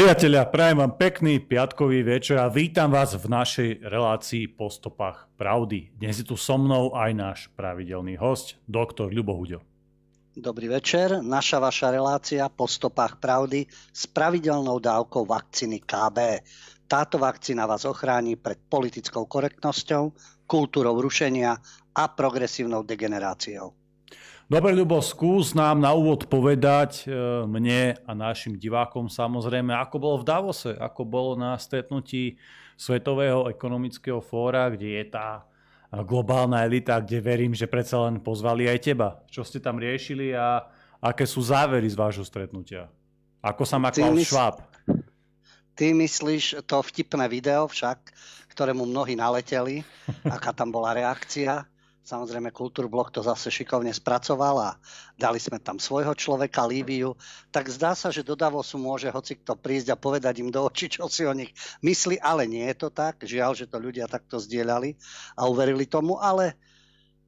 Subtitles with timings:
[0.00, 5.92] Priatelia, prajem vám pekný piatkový večer a vítam vás v našej relácii po stopách pravdy.
[5.92, 9.60] Dnes je tu so mnou aj náš pravidelný host, doktor Ľubo Huďo.
[10.32, 16.48] Dobrý večer, naša vaša relácia po stopách pravdy s pravidelnou dávkou vakcíny KB.
[16.88, 20.16] Táto vakcína vás ochráni pred politickou korektnosťou,
[20.48, 21.60] kultúrou rušenia
[21.92, 23.76] a progresívnou degeneráciou.
[24.50, 27.14] Dobre, Ľubo, skús nám na úvod povedať e,
[27.46, 32.34] mne a našim divákom samozrejme, ako bolo v Davose, ako bolo na stretnutí
[32.74, 35.46] Svetového ekonomického fóra, kde je tá
[36.02, 39.22] globálna elita, kde verím, že predsa len pozvali aj teba.
[39.30, 40.66] Čo ste tam riešili a
[40.98, 42.90] aké sú závery z vášho stretnutia?
[43.46, 44.34] Ako sa makal mysl...
[44.34, 44.66] Šváb?
[45.78, 48.02] Ty myslíš to vtipné video však,
[48.50, 49.86] ktorému mnohí naleteli,
[50.34, 51.69] aká tam bola reakcia?
[52.10, 54.70] Samozrejme, Kultúrblok to zase šikovne spracoval a
[55.14, 57.14] dali sme tam svojho človeka, Líviu.
[57.54, 60.90] Tak zdá sa, že do Davosu môže hoci kto prísť a povedať im do očí,
[60.90, 61.54] čo si o nich
[61.86, 63.22] myslí, ale nie je to tak.
[63.22, 64.98] Žiaľ, že to ľudia takto zdieľali
[65.38, 66.58] a uverili tomu, ale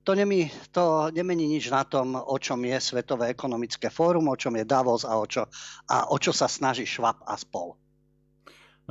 [0.03, 4.59] to, nemí, to nemení nič na tom, o čom je Svetové ekonomické fórum, o čom
[4.59, 5.47] je Davos a o čo,
[5.87, 7.79] a o čo sa snaží Švab a spol.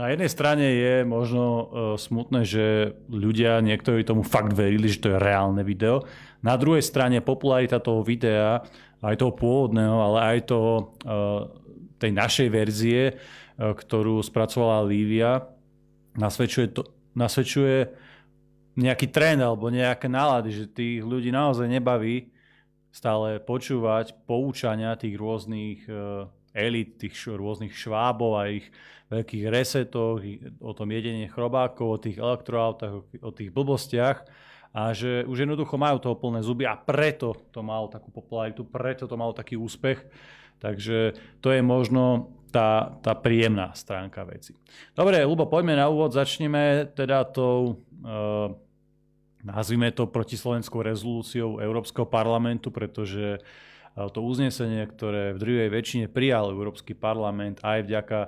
[0.01, 5.13] Na jednej strane je možno uh, smutné, že ľudia, niektorí tomu fakt verili, že to
[5.13, 6.01] je reálne video.
[6.41, 8.65] Na druhej strane popularita toho videa,
[9.05, 11.53] aj toho pôvodného, ale aj toho, uh,
[12.01, 15.45] tej našej verzie, uh, ktorú spracovala Lívia,
[16.17, 16.81] nasvedčuje, to,
[17.13, 17.93] nasvedčuje
[18.81, 22.33] nejaký trend alebo nejaké nálady, že tých ľudí naozaj nebaví
[22.89, 25.85] stále počúvať poučania tých rôznych
[26.51, 28.67] elit, tých rôznych švábov a ich
[29.11, 30.23] veľkých resetoch,
[30.63, 34.23] o tom jedenie chrobákov, o tých elektroautách, o tých blbostiach
[34.71, 39.03] a že už jednoducho majú toho plné zuby a preto to malo takú popularitu, preto
[39.03, 39.99] to malo taký úspech.
[40.63, 44.55] Takže to je možno tá, tá príjemná stránka veci.
[44.93, 46.13] Dobre, Lubo, poďme na úvod.
[46.13, 48.13] Začneme teda tou, e,
[49.41, 53.41] nazvime to protislovenskou rezolúciou Európskeho parlamentu, pretože
[53.95, 58.19] to uznesenie, ktoré v druhej väčšine prijal Európsky parlament aj vďaka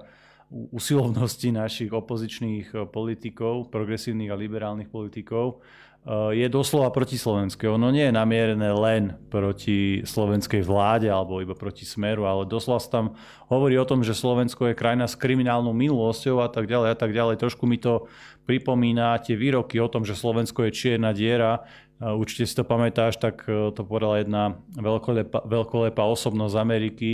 [0.53, 5.59] usilovnosti našich opozičných eh, politikov, progresívnych a liberálnych politikov,
[6.06, 7.66] eh, je doslova protislovenské.
[7.66, 9.03] Ono nie je namierené len
[9.34, 13.18] proti slovenskej vláde alebo iba proti smeru, ale doslova tam
[13.50, 17.12] hovorí o tom, že Slovensko je krajina s kriminálnou minulosťou a tak ďalej a tak
[17.16, 17.41] ďalej.
[17.41, 18.06] Trošku mi to
[18.45, 21.63] pripomína tie výroky o tom, že Slovensko je čierna diera.
[22.02, 27.09] Určite si to pamätáš, tak eh, to povedala jedna veľkolepá, veľkolepá osobnosť z Ameriky,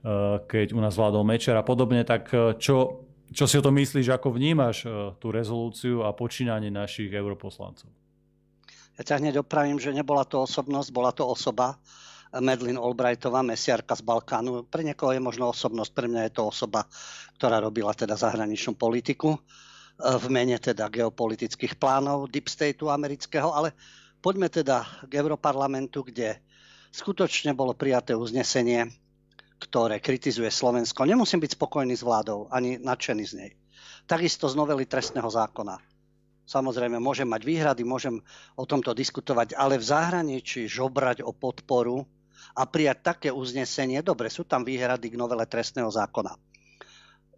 [0.00, 3.76] Eh, keď u nás vládol Mečer a podobne, tak eh, čo, čo si o tom
[3.76, 4.88] myslíš, ako vnímaš
[5.20, 7.92] tú rezolúciu a počínanie našich europoslancov?
[8.96, 11.76] Ja ťa hneď opravím, že nebola to osobnosť, bola to osoba,
[12.30, 14.64] Medlin Albrightová, mesiarka z Balkánu.
[14.70, 16.86] Pre niekoho je možno osobnosť, pre mňa je to osoba,
[17.36, 19.34] ktorá robila teda zahraničnú politiku
[20.00, 23.74] v mene teda geopolitických plánov Deep Stateu amerického, ale
[24.20, 26.38] poďme teda k Europarlamentu, kde
[26.92, 28.92] skutočne bolo prijaté uznesenie,
[29.60, 33.50] ktoré kritizuje Slovensko, nemusím byť spokojný s vládou, ani nadšený z nej.
[34.08, 35.76] Takisto z novely trestného zákona.
[36.48, 38.18] Samozrejme, môžem mať výhrady, môžem
[38.58, 42.02] o tomto diskutovať, ale v zahraničí žobrať o podporu
[42.58, 46.34] a prijať také uznesenie, dobre, sú tam výhrady k novele trestného zákona.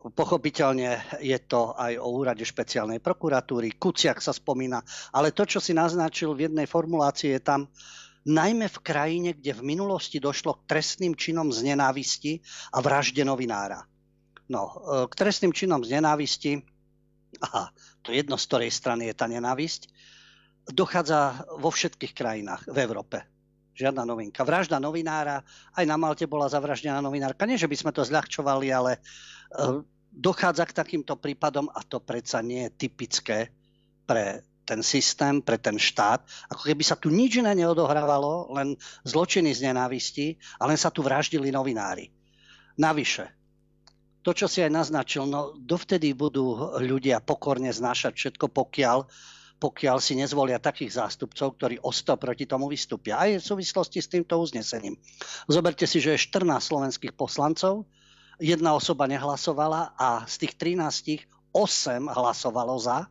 [0.02, 4.82] Pochopiteľne je to aj o úrade špeciálnej prokuratúry, Kuciak sa spomína,
[5.14, 7.70] ale to, čo si naznačil v jednej formulácii, je tam,
[8.26, 12.42] najmä v krajine, kde v minulosti došlo k trestným činom z nenávisti
[12.74, 13.82] a vražde novinára.
[14.50, 16.62] No, e, k trestným činom z nenávisti,
[17.42, 17.70] aha,
[18.02, 19.91] to jedno z ktorej strany je tá nenávisť,
[20.70, 23.18] dochádza vo všetkých krajinách v Európe.
[23.72, 24.44] Žiadna novinka.
[24.44, 25.41] Vražda novinára,
[25.72, 27.49] aj na Malte bola zavraždená novinárka.
[27.49, 29.00] Nie, že by sme to zľahčovali, ale e,
[30.12, 33.49] dochádza k takýmto prípadom a to predsa nie je typické
[34.05, 36.22] pre ten systém, pre ten štát,
[36.53, 41.03] ako keby sa tu nič iné neodohrávalo, len zločiny z nenávisti a len sa tu
[41.03, 42.09] vraždili novinári.
[42.78, 43.27] Navyše,
[44.22, 49.03] to, čo si aj naznačil, no dovtedy budú ľudia pokorne znášať všetko, pokiaľ,
[49.62, 53.22] pokiaľ si nezvolia takých zástupcov, ktorí osto proti tomu vystúpia.
[53.22, 54.98] Aj v súvislosti s týmto uznesením.
[55.47, 57.86] Zoberte si, že je 14 slovenských poslancov,
[58.42, 63.06] jedna osoba nehlasovala a z tých 13 8 hlasovalo za,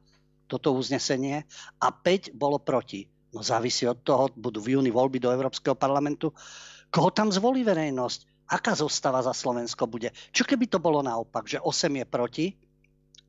[0.51, 1.47] toto uznesenie
[1.79, 3.07] a 5 bolo proti.
[3.31, 6.35] No závisí od toho, budú v júni voľby do Európskeho parlamentu.
[6.91, 8.51] Koho tam zvolí verejnosť?
[8.51, 10.11] Aká zostava za Slovensko bude?
[10.35, 12.45] Čo keby to bolo naopak, že 8 je proti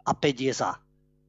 [0.02, 0.81] a 5 je za?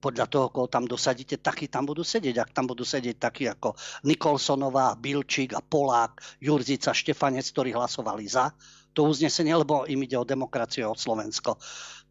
[0.03, 2.35] Podľa toho, koho tam dosadíte, takí tam budú sedieť.
[2.43, 3.71] Ak tam budú sedieť takí ako
[4.03, 8.51] Nikolsonová, Bilčík a Polák, Jurzica, Štefanec, ktorí hlasovali za,
[8.91, 11.57] to uznesenie, lebo im ide o demokraciu, o Slovensko.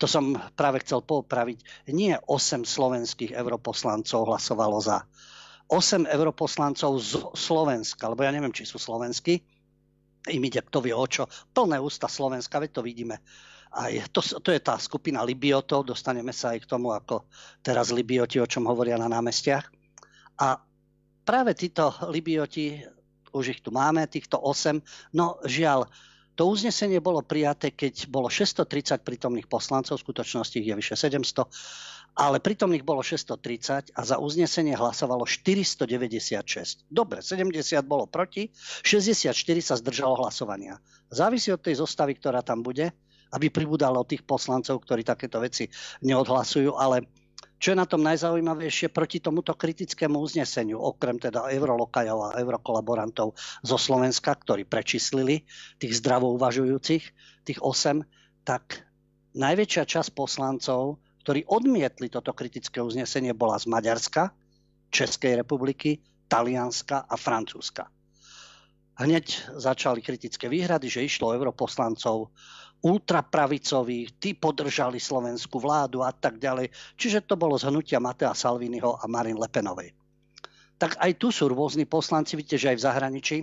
[0.01, 1.89] To som práve chcel popraviť.
[1.95, 5.07] Nie 8 slovenských europoslancov hlasovalo za.
[5.71, 9.41] 8 europoslancov z Slovenska, lebo ja neviem, či sú slovenskí,
[10.29, 11.31] im ide kto vie o čo.
[11.55, 13.23] Plné ústa Slovenska, veď to vidíme.
[13.73, 17.25] A to, to je tá skupina Libiotov, dostaneme sa aj k tomu, ako
[17.65, 19.65] teraz Libioti, o čom hovoria na námestiach.
[20.45, 20.61] A
[21.25, 22.85] práve títo Libioti,
[23.33, 25.89] už ich tu máme, týchto 8, no žiaľ,
[26.33, 31.45] to uznesenie bolo prijaté, keď bolo 630 prítomných poslancov, v skutočnosti ich je vyše 700,
[32.13, 36.85] ale prítomných bolo 630 a za uznesenie hlasovalo 496.
[36.89, 38.53] Dobre, 70 bolo proti,
[38.85, 39.33] 64
[39.65, 40.77] sa zdržalo hlasovania.
[41.09, 42.93] Závisí od tej zostavy, ktorá tam bude,
[43.33, 45.69] aby pribudalo tých poslancov, ktorí takéto veci
[46.05, 47.09] neodhlasujú, ale
[47.63, 53.79] čo je na tom najzaujímavejšie proti tomuto kritickému uzneseniu, okrem teda eurolokajov a eurokolaborantov zo
[53.79, 55.47] Slovenska, ktorí prečíslili
[55.79, 57.05] tých zdravo uvažujúcich,
[57.47, 58.03] tých 8,
[58.43, 58.83] tak
[59.39, 64.35] najväčšia časť poslancov, ktorí odmietli toto kritické uznesenie, bola z Maďarska,
[64.91, 67.87] Českej republiky, Talianska a Francúzska.
[68.99, 72.35] Hneď začali kritické výhrady, že išlo europoslancov
[72.83, 76.71] ultrapravicových, tí podržali slovenskú vládu a tak ďalej.
[76.99, 79.95] Čiže to bolo zhnutia Matea Salviniho a Marin Lepenovej.
[80.83, 83.39] Tak aj tu sú rôzni poslanci, vidíte, že aj v zahraničí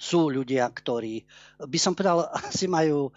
[0.00, 1.24] sú ľudia, ktorí,
[1.60, 3.12] by som povedal, asi majú e,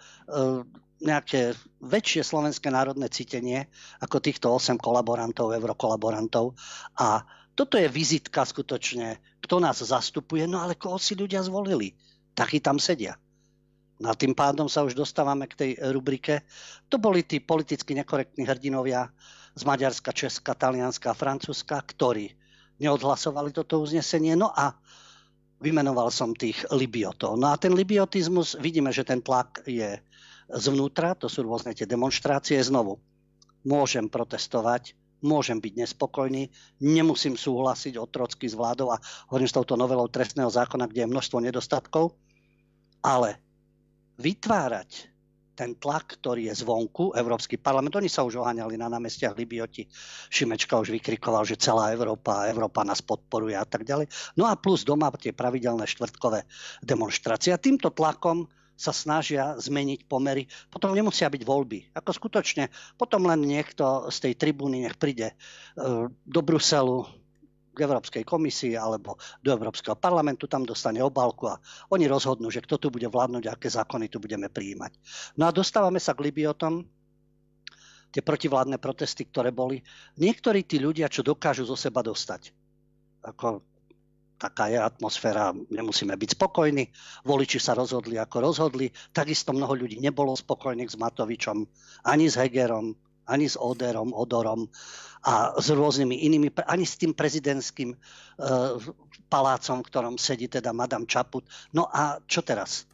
[1.00, 3.72] nejaké väčšie slovenské národné cítenie
[4.04, 6.52] ako týchto 8 kolaborantov, eurokolaborantov.
[7.00, 7.24] A
[7.56, 11.96] toto je vizitka skutočne, kto nás zastupuje, no ale koho si ľudia zvolili.
[12.36, 13.16] Takí tam sedia.
[14.00, 16.40] No a tým pádom sa už dostávame k tej rubrike.
[16.88, 19.12] To boli tí politicky nekorektní hrdinovia
[19.52, 22.32] z Maďarska, Česka, Talianska a Francúzska, ktorí
[22.80, 24.40] neodhlasovali toto uznesenie.
[24.40, 24.72] No a
[25.60, 27.36] vymenoval som tých libiotov.
[27.36, 30.00] No a ten libiotizmus, vidíme, že ten tlak je
[30.48, 32.56] zvnútra, to sú rôzne tie demonstrácie.
[32.64, 32.96] Znovu,
[33.68, 36.48] môžem protestovať, môžem byť nespokojný,
[36.80, 41.38] nemusím súhlasiť otrocky s vládou a hovorím s touto novelou trestného zákona, kde je množstvo
[41.44, 42.16] nedostatkov,
[43.04, 43.36] ale
[44.20, 45.10] vytvárať
[45.60, 49.84] ten tlak, ktorý je zvonku, Európsky parlament, oni sa už oháňali na námestiach Libioti,
[50.32, 54.08] Šimečka už vykrikoval, že celá Európa, Európa nás podporuje a tak ďalej.
[54.40, 56.48] No a plus doma tie pravidelné štvrtkové
[56.80, 57.52] demonstrácie.
[57.52, 60.48] A týmto tlakom sa snažia zmeniť pomery.
[60.72, 61.92] Potom nemusia byť voľby.
[61.92, 65.34] Ako skutočne, potom len niekto z tej tribúny nech príde e,
[66.08, 67.04] do Bruselu,
[67.70, 71.58] k Európskej komisii alebo do Európskeho parlamentu, tam dostane obálku a
[71.94, 74.92] oni rozhodnú, že kto tu bude vládnuť, aké zákony tu budeme prijímať.
[75.38, 76.82] No a dostávame sa k Libiotom,
[78.10, 79.80] tie protivládne protesty, ktoré boli.
[80.18, 82.50] Niektorí tí ľudia, čo dokážu zo seba dostať.
[83.22, 83.62] Ako
[84.40, 86.90] taká je atmosféra, nemusíme byť spokojní.
[87.28, 88.88] Voliči sa rozhodli, ako rozhodli.
[89.12, 91.68] Takisto mnoho ľudí nebolo spokojných s Matovičom,
[92.08, 92.96] ani s Hegerom,
[93.26, 94.70] ani s Oderom, Odorom
[95.20, 97.96] a s rôznymi inými, ani s tým prezidentským e,
[99.28, 101.44] palácom, v ktorom sedí teda Madame Čaput.
[101.76, 102.88] No a čo teraz?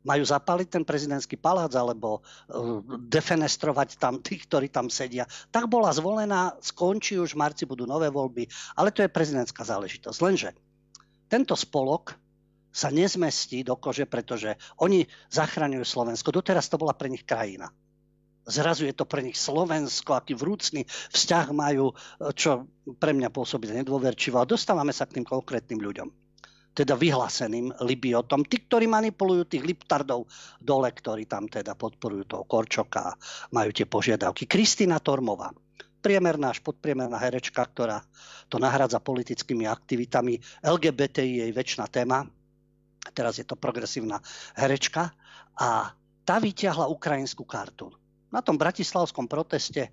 [0.00, 5.28] Majú zapaliť ten prezidentský palác alebo uh, defenestrovať tam tých, ktorí tam sedia.
[5.52, 8.48] Tak bola zvolená, skončí už, v marci budú nové voľby,
[8.80, 10.18] ale to je prezidentská záležitosť.
[10.24, 10.56] Lenže
[11.28, 12.16] tento spolok
[12.72, 16.32] sa nezmestí do kože, pretože oni zachraňujú Slovensko.
[16.32, 17.68] Doteraz to bola pre nich krajina
[18.50, 21.94] zrazu je to pre nich Slovensko, aký vrúcný vzťah majú,
[22.36, 22.66] čo
[22.98, 24.42] pre mňa pôsobí nedôverčivo.
[24.42, 26.10] A dostávame sa k tým konkrétnym ľuďom
[26.70, 30.30] teda vyhláseným Libiotom, tí, ktorí manipulujú tých Liptardov
[30.62, 33.16] dole, ktorí tam teda podporujú toho Korčoka a
[33.50, 34.46] majú tie požiadavky.
[34.46, 35.50] Kristina Tormová,
[36.00, 38.00] priemerná až podpriemerná herečka, ktorá
[38.48, 40.40] to nahradza politickými aktivitami.
[40.64, 42.24] LGBT je jej väčšina téma,
[43.12, 44.22] teraz je to progresívna
[44.56, 45.10] herečka
[45.58, 45.92] a
[46.24, 47.90] tá vyťahla ukrajinskú kartu.
[48.30, 49.90] Na tom bratislavskom proteste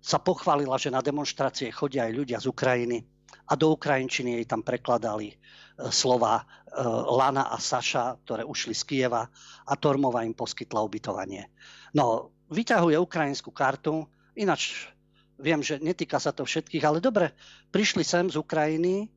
[0.00, 3.04] sa pochválila, že na demonstrácie chodia aj ľudia z Ukrajiny
[3.50, 5.36] a do Ukrajinčiny jej tam prekladali e,
[5.92, 6.44] slova e,
[7.10, 9.22] Lana a Saša, ktoré ušli z Kieva
[9.66, 11.50] a Tormova im poskytla ubytovanie.
[11.92, 14.06] No, vyťahuje ukrajinskú kartu,
[14.38, 14.88] ináč
[15.40, 17.32] viem, že netýka sa to všetkých, ale dobre,
[17.74, 19.08] prišli sem z Ukrajiny, e,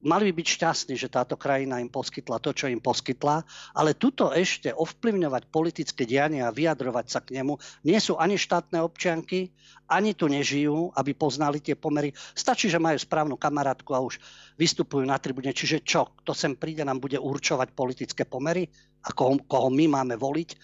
[0.00, 3.44] mali by byť šťastní, že táto krajina im poskytla to, čo im poskytla,
[3.76, 8.80] ale tuto ešte ovplyvňovať politické dianie a vyjadrovať sa k nemu nie sú ani štátne
[8.80, 9.52] občianky,
[9.90, 12.16] ani tu nežijú, aby poznali tie pomery.
[12.32, 14.16] Stačí, že majú správnu kamarátku a už
[14.56, 15.52] vystupujú na tribune.
[15.52, 18.70] Čiže čo, kto sem príde, nám bude určovať politické pomery
[19.04, 20.56] a koho, koho my máme voliť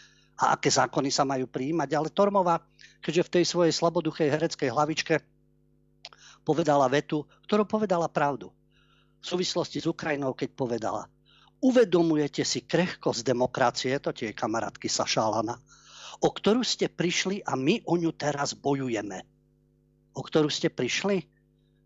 [0.46, 1.88] a aké zákony sa majú prijímať.
[1.92, 2.62] Ale Tormová,
[3.04, 5.14] keďže v tej svojej slaboduchej hereckej hlavičke
[6.46, 8.54] povedala vetu, ktorú povedala pravdu
[9.26, 11.10] súvislosti s Ukrajinou, keď povedala
[11.64, 15.56] Uvedomujete si krehkosť demokracie, to tie kamarátky Sašálana,
[16.20, 19.24] o ktorú ste prišli a my o ňu teraz bojujeme.
[20.12, 21.24] O ktorú ste prišli?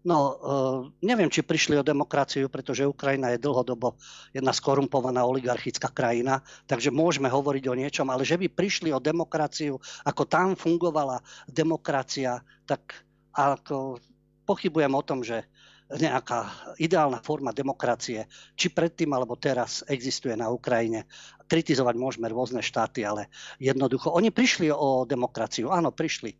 [0.00, 4.00] No, uh, neviem, či prišli o demokraciu, pretože Ukrajina je dlhodobo
[4.32, 9.76] jedna skorumpovaná oligarchická krajina, takže môžeme hovoriť o niečom, ale že by prišli o demokraciu,
[10.08, 12.96] ako tam fungovala demokracia, tak
[13.36, 14.00] ako
[14.48, 15.44] pochybujem o tom, že
[15.90, 21.10] nejaká ideálna forma demokracie, či predtým alebo teraz existuje na Ukrajine.
[21.50, 23.26] Kritizovať môžeme rôzne štáty, ale
[23.58, 26.38] jednoducho, oni prišli o demokraciu, áno, prišli.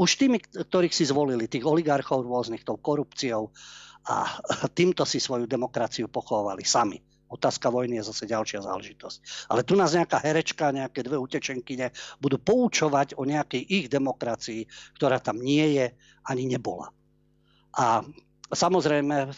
[0.00, 3.52] Už tými, ktorých si zvolili, tých oligarchov rôznych, tou korupciou
[4.08, 4.40] a
[4.72, 6.96] týmto si svoju demokraciu pochovali sami.
[7.32, 9.48] Otázka vojny je zase ďalšia záležitosť.
[9.48, 11.88] Ale tu nás nejaká herečka, nejaké dve utečenkyne
[12.20, 15.86] budú poučovať o nejakej ich demokracii, ktorá tam nie je
[16.28, 16.92] ani nebola.
[17.72, 18.04] A
[18.52, 19.30] samozrejme, e,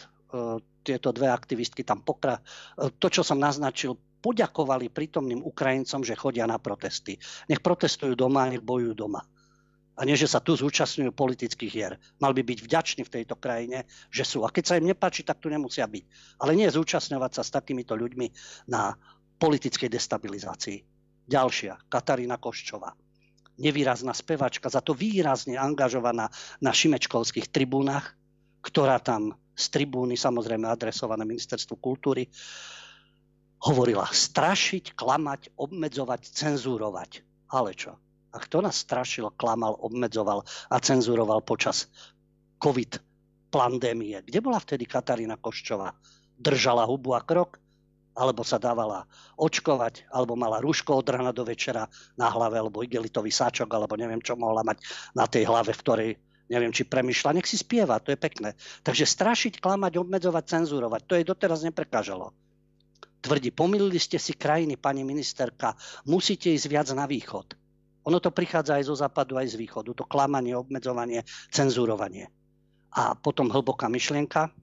[0.85, 2.39] tieto dve aktivistky tam pokra...
[2.75, 7.17] E, to, čo som naznačil, poďakovali prítomným Ukrajincom, že chodia na protesty.
[7.45, 9.21] Nech protestujú doma, nech bojujú doma.
[9.95, 11.93] A nie, že sa tu zúčastňujú politických hier.
[12.19, 14.43] Mal by byť vďačný v tejto krajine, že sú.
[14.43, 16.03] A keď sa im nepáči, tak tu nemusia byť.
[16.43, 18.27] Ale nie zúčastňovať sa s takýmito ľuďmi
[18.67, 18.91] na
[19.39, 20.83] politickej destabilizácii.
[21.31, 22.91] Ďalšia, Katarína Koščová.
[23.55, 26.27] Nevýrazná spevačka, za to výrazne angažovaná
[26.59, 28.19] na šimečkovských tribúnach,
[28.65, 32.25] ktorá tam z tribúny, samozrejme adresované ministerstvu kultúry,
[33.61, 37.21] hovorila strašiť, klamať, obmedzovať, cenzúrovať.
[37.53, 37.95] Ale čo?
[38.35, 41.87] A kto nás strašil, klamal, obmedzoval a cenzuroval počas
[42.59, 42.99] COVID
[43.47, 44.19] pandémie?
[44.27, 45.95] Kde bola vtedy Katarína Koščová?
[46.35, 47.61] Držala hubu a krok?
[48.15, 49.03] Alebo sa dávala
[49.35, 51.83] očkovať, alebo mala rúško od rana do večera
[52.15, 56.09] na hlave, alebo igelitový sáčok, alebo neviem, čo mohla mať na tej hlave, v ktorej
[56.49, 58.53] neviem, či premyšľa, nech si spieva, to je pekné.
[58.85, 62.33] Takže strašiť, klamať, obmedzovať, cenzurovať, to jej doteraz neprekážalo.
[63.25, 65.73] Tvrdí, pomýlili ste si krajiny, pani ministerka,
[66.05, 67.57] musíte ísť viac na východ.
[68.05, 69.97] Ono to prichádza aj zo západu, aj z východu.
[69.97, 72.29] To klamanie, obmedzovanie, cenzurovanie.
[72.93, 74.53] A potom hlboká myšlienka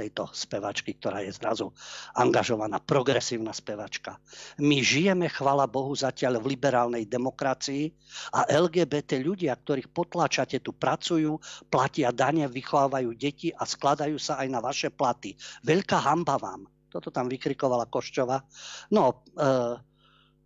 [0.00, 1.68] tejto spevačky, ktorá je zrazu
[2.16, 4.16] angažovaná, progresívna spevačka.
[4.64, 7.92] My žijeme, chvala Bohu, zatiaľ v liberálnej demokracii
[8.32, 11.36] a LGBT ľudia, ktorých potláčate, tu pracujú,
[11.68, 15.36] platia dane, vychovávajú deti a skladajú sa aj na vaše platy.
[15.60, 16.64] Veľká hamba vám.
[16.90, 18.42] Toto tam vykrikovala Koščova.
[18.90, 19.89] No, e,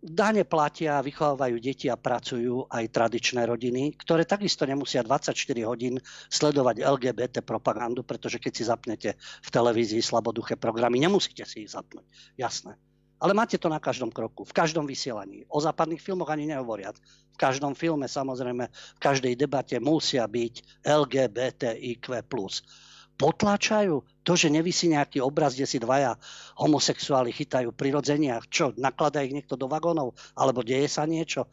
[0.05, 5.33] Dane platia, vychovávajú deti a pracujú aj tradičné rodiny, ktoré takisto nemusia 24
[5.65, 5.97] hodín
[6.29, 12.05] sledovať LGBT propagandu, pretože keď si zapnete v televízii slaboduché programy, nemusíte si ich zapnúť.
[12.37, 12.77] Jasné.
[13.17, 15.41] Ale máte to na každom kroku, v každom vysielaní.
[15.49, 17.01] O západných filmoch ani nehovoriac.
[17.33, 22.13] V každom filme, samozrejme, v každej debate musia byť LGBTIQ+
[23.15, 26.19] potláčajú to, že nevisí nejaký obraz, kde si dvaja
[26.59, 31.47] homosexuáli chytajú prirodzenia, čo, nakladá ich niekto do vagónov, alebo deje sa niečo,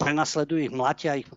[0.00, 1.34] prenasledujú ich, mlatia ich e,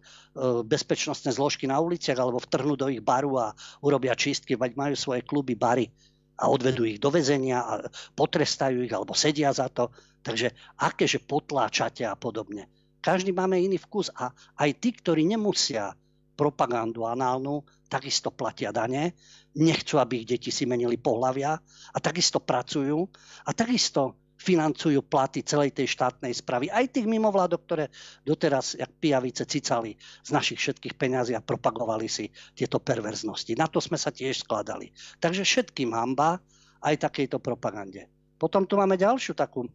[0.63, 3.51] bezpečnostné zložky na uliciach, alebo vtrhnú do ich baru a
[3.83, 5.91] urobia čistky, veď majú svoje kluby, bary
[6.39, 7.73] a odvedú ich do väzenia a
[8.15, 9.91] potrestajú ich, alebo sedia za to.
[10.23, 12.71] Takže akéže potláčate a podobne.
[12.99, 15.95] Každý máme iný vkus a aj tí, ktorí nemusia
[16.39, 19.17] propagandu análnu, takisto platia dane,
[19.57, 21.51] nechcú, aby ich deti si menili pohľavia
[21.91, 23.01] a takisto pracujú
[23.43, 27.85] a takisto financujú platy celej tej štátnej správy, aj tých mimovládok, ktoré
[28.23, 33.59] doteraz, jak pijavice, cicali z našich všetkých peňazí a propagovali si tieto perverznosti.
[33.59, 34.95] Na to sme sa tiež skladali.
[35.19, 36.39] Takže všetkým hamba
[36.79, 38.07] aj takejto propagande.
[38.39, 39.67] Potom tu máme ďalšiu takú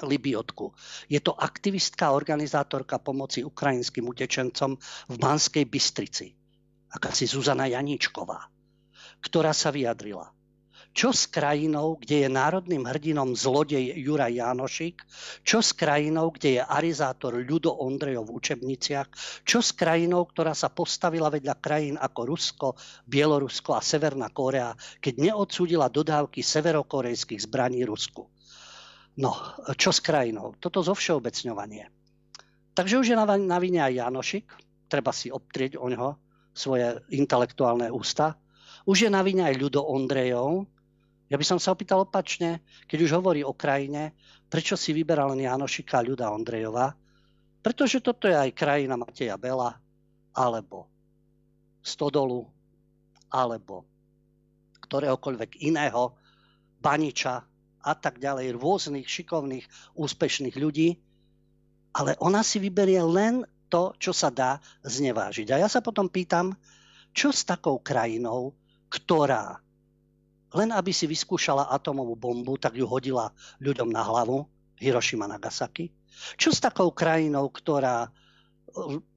[0.00, 0.72] Libiotku.
[1.12, 4.78] Je to aktivistka, organizátorka pomoci ukrajinským utečencom
[5.12, 6.39] v Banskej Bystrici
[6.90, 8.50] akási Zuzana Janíčková,
[9.22, 10.30] ktorá sa vyjadrila.
[10.90, 15.06] Čo s krajinou, kde je národným hrdinom zlodej Juraj Jánošik?
[15.46, 19.06] Čo s krajinou, kde je arizátor Ľudo Ondrejov v učebniciach?
[19.46, 22.68] Čo s krajinou, ktorá sa postavila vedľa krajín ako Rusko,
[23.06, 28.26] Bielorusko a Severná Kórea, keď neodsúdila dodávky severokorejských zbraní Rusku?
[29.22, 29.30] No,
[29.78, 30.58] čo s krajinou?
[30.58, 31.86] Toto zo všeobecňovanie.
[32.74, 34.46] Takže už je na, vine aj Janošik,
[34.90, 36.10] treba si obtrieť o ňoho,
[36.54, 38.36] svoje intelektuálne ústa.
[38.84, 40.66] Už je na vine aj Ľudo Ondrejov.
[41.30, 44.18] Ja by som sa opýtal opačne, keď už hovorí o krajine,
[44.50, 46.90] prečo si vyberal len Janošika a Ľuda Ondrejova?
[47.60, 49.76] Pretože toto je aj krajina Mateja Bela,
[50.34, 50.90] alebo
[51.84, 52.48] Stodolu,
[53.30, 53.86] alebo
[54.82, 56.18] ktoréhokoľvek iného,
[56.80, 57.46] Baniča
[57.80, 60.96] a tak ďalej, rôznych šikovných, úspešných ľudí,
[61.94, 65.54] ale ona si vyberie len to, čo sa dá znevážiť.
[65.54, 66.58] A ja sa potom pýtam,
[67.14, 68.52] čo s takou krajinou,
[68.90, 69.62] ktorá
[70.50, 73.30] len aby si vyskúšala atomovú bombu, tak ju hodila
[73.62, 74.50] ľuďom na hlavu,
[74.82, 75.94] Hiroshima Nagasaki.
[76.34, 78.10] Čo s takou krajinou, ktorá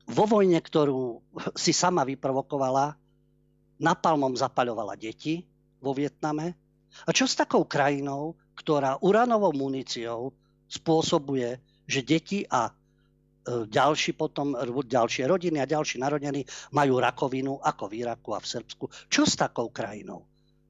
[0.06, 1.24] vo vojne, ktorú
[1.58, 2.94] si sama vyprovokovala,
[3.82, 5.42] napalmom zapaľovala deti
[5.82, 6.54] vo Vietname?
[7.08, 10.38] A čo s takou krajinou, ktorá uranovou muníciou
[10.70, 11.58] spôsobuje,
[11.90, 12.70] že deti a
[13.48, 14.56] ďalší potom,
[14.88, 18.86] ďalšie rodiny a ďalší narodení majú rakovinu ako v Iraku a v Srbsku.
[19.12, 20.24] Čo s takou krajinou?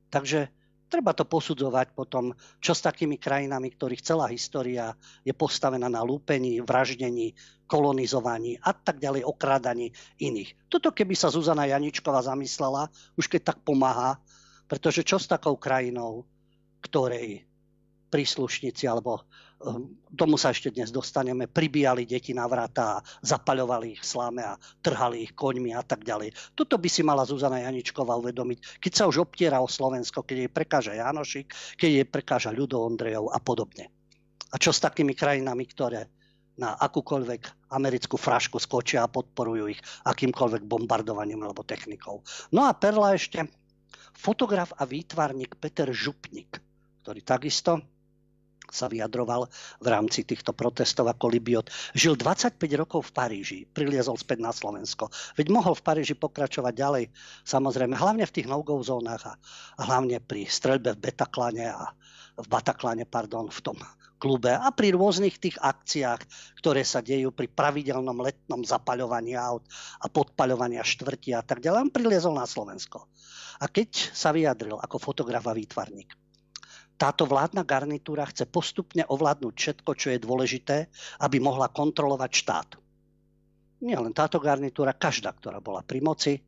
[0.10, 0.50] Takže
[0.89, 4.94] treba to posudzovať potom, čo s takými krajinami, ktorých celá história
[5.25, 7.34] je postavená na lúpení, vraždení,
[7.65, 9.89] kolonizovaní a tak ďalej, okrádaní
[10.22, 10.70] iných.
[10.70, 14.22] Toto keby sa Zuzana Janičková zamyslela, už keď tak pomáha,
[14.70, 16.30] pretože čo s takou krajinou,
[16.86, 17.42] ktorej
[18.13, 19.25] príslušníci alebo
[20.13, 25.24] tomu sa ešte dnes dostaneme, pribíjali deti na vrata a zapaľovali ich sláme a trhali
[25.24, 26.36] ich koňmi a tak ďalej.
[26.53, 30.51] Toto by si mala Zuzana Janičková uvedomiť, keď sa už obtiera o Slovensko, keď jej
[30.51, 31.48] prekáža Janošik,
[31.79, 33.89] keď jej prekáža Ľudo Ondrejov a podobne.
[34.53, 36.12] A čo s takými krajinami, ktoré
[36.53, 42.22] na akúkoľvek americkú frašku skočia a podporujú ich akýmkoľvek bombardovaním alebo technikou.
[42.53, 43.50] No a perla ešte
[44.13, 46.62] fotograf a výtvarník Peter Župnik,
[47.01, 47.82] ktorý takisto
[48.74, 49.46] sa vyjadroval
[49.77, 51.70] v rámci týchto protestov ako Libiot.
[51.94, 55.13] Žil 25 rokov v Paríži, priliezol späť na Slovensko.
[55.38, 57.03] Veď mohol v Paríži pokračovať ďalej,
[57.46, 59.38] samozrejme, hlavne v tých no-go zónach a
[59.77, 61.94] hlavne pri streľbe v Betaklane a
[62.34, 63.77] v Bataklane, pardon, v tom
[64.24, 66.24] klube a pri rôznych tých akciách,
[66.63, 69.68] ktoré sa dejú pri pravidelnom letnom zapaľovaní aut
[70.00, 71.92] a podpaľovania štvrti a tak ďalej.
[71.92, 73.12] On priliezol na Slovensko.
[73.60, 76.23] A keď sa vyjadril ako fotograf a výtvarník,
[77.04, 80.88] táto vládna garnitúra chce postupne ovládnuť všetko, čo je dôležité,
[81.20, 82.70] aby mohla kontrolovať štát.
[83.84, 86.40] Nie len táto garnitúra, každá, ktorá bola pri moci,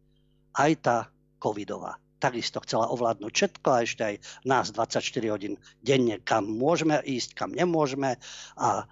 [0.56, 0.98] aj tá
[1.44, 2.00] covidová.
[2.24, 4.16] Takisto chcela ovládnuť všetko a ešte aj
[4.48, 8.16] nás 24 hodín denne, kam môžeme ísť, kam nemôžeme
[8.56, 8.88] a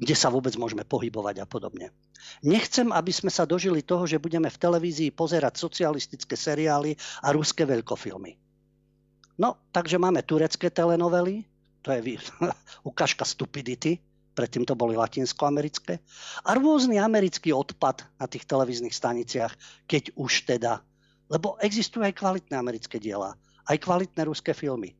[0.00, 1.92] kde sa vôbec môžeme pohybovať a podobne.
[2.40, 7.68] Nechcem, aby sme sa dožili toho, že budeme v televízii pozerať socialistické seriály a ruské
[7.68, 8.43] veľkofilmy.
[9.34, 11.42] No, takže máme turecké telenovely,
[11.82, 12.18] to je
[12.90, 13.98] ukážka stupidity,
[14.34, 15.98] predtým to boli latinskoamerické,
[16.42, 19.54] a rôzny americký odpad na tých televíznych staniciach,
[19.86, 20.82] keď už teda,
[21.30, 23.38] lebo existujú aj kvalitné americké diela,
[23.70, 24.94] aj kvalitné ruské filmy,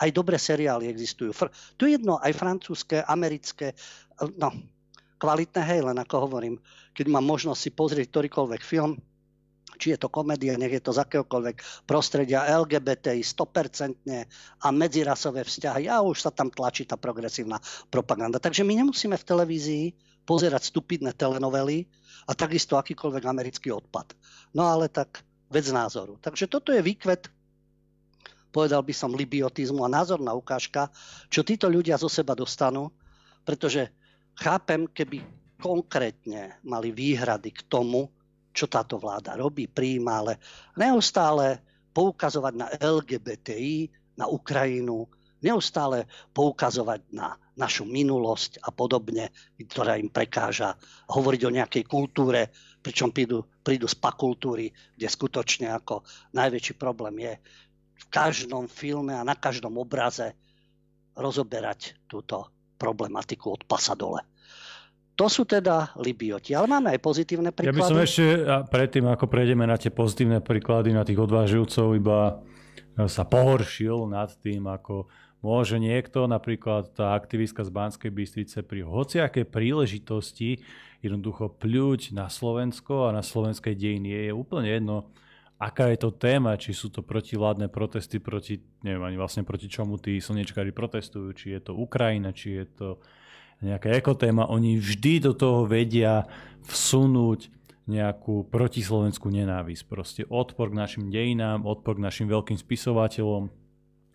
[0.00, 1.32] aj dobré seriály existujú.
[1.80, 3.72] Tu jedno, aj francúzske, americké,
[4.36, 4.52] no,
[5.16, 6.60] kvalitné, hej, len ako hovorím,
[6.92, 9.00] keď mám možnosť si pozrieť ktorýkoľvek film,
[9.78, 13.96] či je to komédia, nech je to z akéhokoľvek prostredia LGBTI 100%
[14.62, 17.58] a medzirasové vzťahy a už sa tam tlačí tá progresívna
[17.90, 18.38] propaganda.
[18.38, 19.86] Takže my nemusíme v televízii
[20.24, 21.84] pozerať stupidné telenovely
[22.24, 24.16] a takisto akýkoľvek americký odpad.
[24.56, 25.20] No ale tak
[25.52, 26.16] vec názoru.
[26.22, 27.28] Takže toto je výkvet,
[28.54, 30.88] povedal by som, libiotizmu a názorná ukážka,
[31.28, 32.94] čo títo ľudia zo seba dostanú,
[33.42, 33.90] pretože
[34.38, 35.20] chápem, keby
[35.58, 38.13] konkrétne mali výhrady k tomu,
[38.54, 40.32] čo táto vláda robí, príjma, ale
[40.78, 41.58] neustále
[41.90, 45.10] poukazovať na LGBTI, na Ukrajinu,
[45.42, 50.74] neustále poukazovať na našu minulosť a podobne, ktorá im prekáža
[51.10, 52.50] hovoriť o nejakej kultúre,
[52.82, 56.02] pričom prídu, prídu z pakultúry, kde skutočne ako
[56.34, 57.32] najväčší problém je
[57.94, 60.34] v každom filme a na každom obraze
[61.14, 64.33] rozoberať túto problematiku od pasa dole.
[65.14, 66.58] To sú teda Libioti.
[66.58, 67.70] Ale máme aj pozitívne príklady.
[67.70, 68.24] Ja by som ešte,
[68.66, 72.18] predtým ako prejdeme na tie pozitívne príklady, na tých odvážujúcov, iba
[72.98, 75.06] e, sa pohoršil nad tým, ako
[75.38, 80.64] môže niekto, napríklad tá aktivistka z Banskej Bystrice pri hociakej príležitosti
[81.04, 84.32] jednoducho pľuť na Slovensko a na slovenskej dejiny.
[84.32, 85.12] Je úplne jedno,
[85.60, 90.00] aká je to téma, či sú to protivládne protesty proti, neviem ani vlastne proti čomu
[90.00, 92.88] tí slnečkári protestujú, či je to Ukrajina, či je to
[93.62, 96.26] nejaká ekotéma, oni vždy do toho vedia
[96.64, 97.52] vsunúť
[97.84, 99.82] nejakú protislovenskú nenávisť.
[99.84, 103.52] Proste odpor k našim dejinám, odpor k našim veľkým spisovateľom,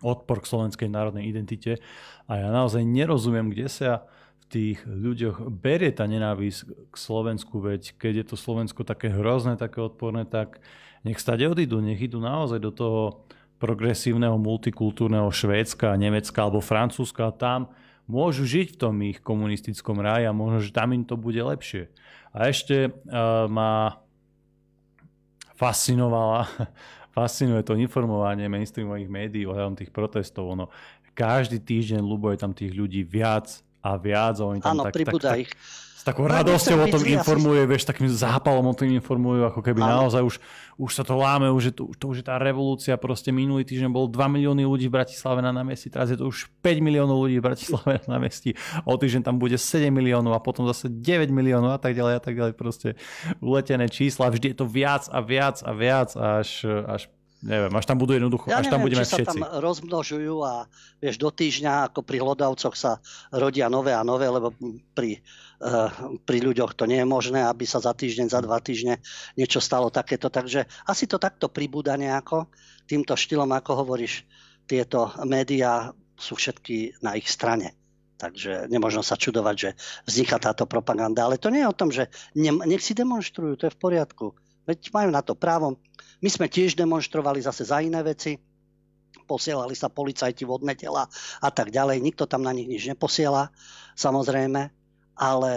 [0.02, 1.78] odpor k slovenskej národnej identite.
[2.26, 4.10] A ja naozaj nerozumiem, kde sa
[4.42, 9.54] v tých ľuďoch berie tá nenávisť k Slovensku, veď keď je to Slovensko také hrozné,
[9.54, 10.58] také odporné, tak
[11.06, 13.30] nech stade odídu, nech idú naozaj do toho
[13.62, 17.30] progresívneho multikultúrneho Švédska, Nemecka alebo Francúzska.
[17.36, 17.70] Tam
[18.10, 21.94] môžu žiť v tom ich komunistickom ráji a možno, že tam im to bude lepšie.
[22.34, 24.02] A ešte uh, ma
[25.54, 26.50] fascinovala,
[27.18, 30.50] fascinuje to informovanie mainstreamových médií ohľadom tých protestov.
[30.58, 30.74] Ono,
[31.14, 34.40] každý týždeň ľubo je tam tých ľudí viac a viac.
[34.40, 35.52] Oni tam Áno, tak, pribúda tak, ich.
[36.00, 40.08] S takou radosťou o tom informuje, vieš, takým zápalom o tom informujú, ako keby ano.
[40.08, 40.36] naozaj už,
[40.80, 43.92] už sa to láme, už je to, to už je tá revolúcia, proste minulý týždeň
[43.92, 47.44] bolo 2 milióny ľudí v Bratislave na námestí, teraz je to už 5 miliónov ľudí
[47.44, 48.56] v Bratislave na námestí,
[48.88, 52.22] o týždeň tam bude 7 miliónov a potom zase 9 miliónov a tak ďalej a
[52.24, 52.96] tak ďalej, proste
[53.44, 57.96] uletené čísla, vždy je to viac a viac a viac až, až Neviem, až tam
[57.96, 59.24] budú jednoducho, ja až neviem, tam budeme či všetci.
[59.24, 60.68] sa tam rozmnožujú a
[61.00, 63.00] vieš, do týždňa ako pri hlodavcoch sa
[63.32, 64.52] rodia nové a nové, lebo
[64.92, 65.24] pri,
[65.64, 65.88] uh,
[66.28, 69.00] pri ľuďoch to nie je možné, aby sa za týždeň, za dva týždne
[69.40, 70.28] niečo stalo takéto.
[70.28, 72.52] Takže asi to takto pribúda nejako
[72.92, 74.28] týmto štýlom, ako hovoríš,
[74.68, 77.72] tieto médiá sú všetky na ich strane.
[78.20, 79.70] Takže nemôžno sa čudovať, že
[80.04, 81.24] vzniká táto propaganda.
[81.24, 84.36] Ale to nie je o tom, že nech si demonstrujú, to je v poriadku.
[84.70, 85.82] Veď majú na to právo.
[86.22, 88.38] My sme tiež demonstrovali zase za iné veci.
[89.26, 91.10] Posielali sa policajti, vodné tela
[91.42, 91.98] a tak ďalej.
[92.06, 93.50] Nikto tam na nich nič neposiela,
[93.98, 94.70] samozrejme.
[95.18, 95.52] Ale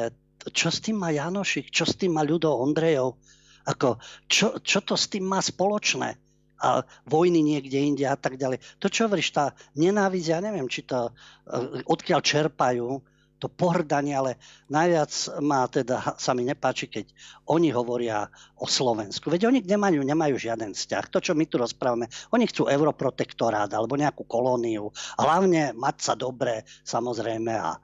[0.49, 1.69] čo s tým má Janošik?
[1.69, 3.21] Čo s tým má Ľudo Ondrejov?
[3.69, 4.01] Ako,
[4.33, 6.17] čo, čo to s tým má spoločné?
[6.63, 8.63] a vojny niekde inde a tak ďalej.
[8.79, 13.03] To, čo hovoríš, tá nenávisť, ja neviem, či to eh, odkiaľ čerpajú,
[13.43, 14.39] to pohrdanie, ale
[14.71, 15.11] najviac
[15.43, 17.11] ma teda, sa mi nepáči, keď
[17.51, 18.31] oni hovoria
[18.63, 19.27] o Slovensku.
[19.27, 21.11] Veď oni nemajú, nemajú žiaden vzťah.
[21.11, 24.95] To, čo my tu rozprávame, oni chcú europrotektorát alebo nejakú kolóniu.
[25.19, 27.81] Hlavne mať sa dobre, samozrejme, a e,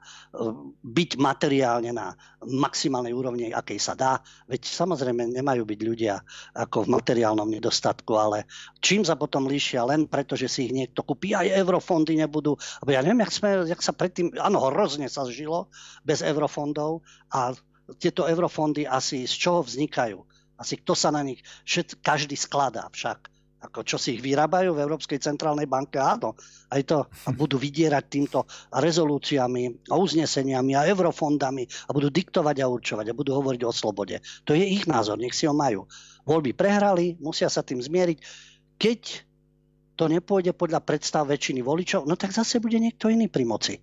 [0.79, 2.15] byť materiálne na
[2.47, 4.23] maximálnej úrovni, akej sa dá.
[4.47, 6.15] Veď samozrejme nemajú byť ľudia
[6.55, 8.47] ako v materiálnom nedostatku, ale
[8.79, 12.55] čím sa potom líšia len preto, že si ich niekto kúpi, aj eurofondy nebudú.
[12.87, 15.65] Ja neviem, jak, sme, jak sa predtým, áno, hrozne sa žilo, nežilo
[16.05, 17.01] bez eurofondov
[17.33, 17.57] a
[17.97, 20.21] tieto eurofondy asi z čoho vznikajú?
[20.61, 23.31] Asi kto sa na nich, všet, každý skladá však.
[23.59, 25.99] Ako čo si ich vyrábajú v Európskej centrálnej banke?
[25.99, 26.31] Áno,
[26.71, 26.97] aj to.
[27.27, 33.17] A budú vydierať týmto rezolúciami a uzneseniami a eurofondami a budú diktovať a určovať a
[33.17, 34.23] budú hovoriť o slobode.
[34.47, 35.91] To je ich názor, nech si ho majú.
[36.23, 38.23] Voľby prehrali, musia sa tým zmieriť.
[38.79, 39.01] Keď
[39.99, 43.75] to nepôjde podľa predstav väčšiny voličov, no tak zase bude niekto iný pri moci.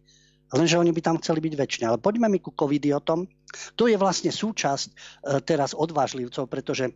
[0.54, 1.84] Lenže oni by tam chceli byť väčšine.
[1.90, 3.26] Ale poďme mi ku covidiotom.
[3.74, 4.94] To je vlastne súčasť e,
[5.42, 6.94] teraz odvážlivcov, pretože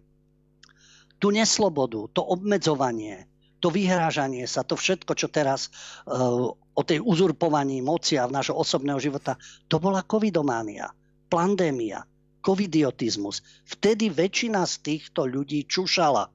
[1.21, 3.29] tú neslobodu, to obmedzovanie,
[3.61, 5.69] to vyhrážanie sa, to všetko, čo teraz
[6.09, 9.37] uh, o tej uzurpovaní moci a v nášho osobného života,
[9.69, 10.89] to bola covidománia,
[11.29, 12.09] pandémia,
[12.41, 13.45] covidiotizmus.
[13.69, 16.33] Vtedy väčšina z týchto ľudí čušala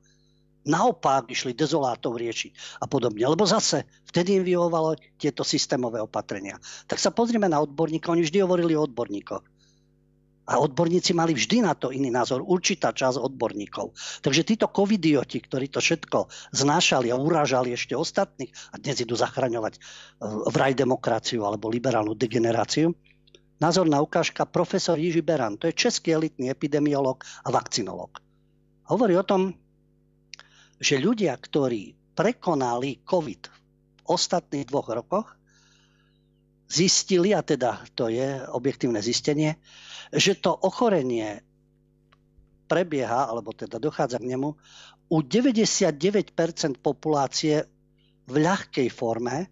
[0.65, 3.21] naopak išli dezolátov riešiť a podobne.
[3.21, 6.58] Lebo zase vtedy im vyhovalo tieto systémové opatrenia.
[6.89, 9.45] Tak sa pozrieme na odborníkov, oni vždy hovorili o odborníkoch.
[10.45, 13.97] A odborníci mali vždy na to iný názor, určitá časť odborníkov.
[14.21, 19.73] Takže títo covidioti, ktorí to všetko znášali a urážali ešte ostatných a dnes idú zachraňovať
[19.73, 19.80] e,
[20.54, 22.93] vraj demokraciu alebo liberálnu degeneráciu,
[23.58, 28.21] názorná ukážka profesor Jiži Beran, to je český elitný epidemiolog a vakcinolog.
[28.86, 29.64] Hovorí o tom,
[30.79, 33.57] že ľudia, ktorí prekonali COVID v
[34.07, 35.27] ostatných dvoch rokoch,
[36.65, 39.59] zistili, a teda to je objektívne zistenie,
[40.09, 41.41] že to ochorenie
[42.65, 44.49] prebieha, alebo teda dochádza k nemu,
[45.05, 46.33] u 99%
[46.81, 47.61] populácie
[48.25, 49.45] v ľahkej forme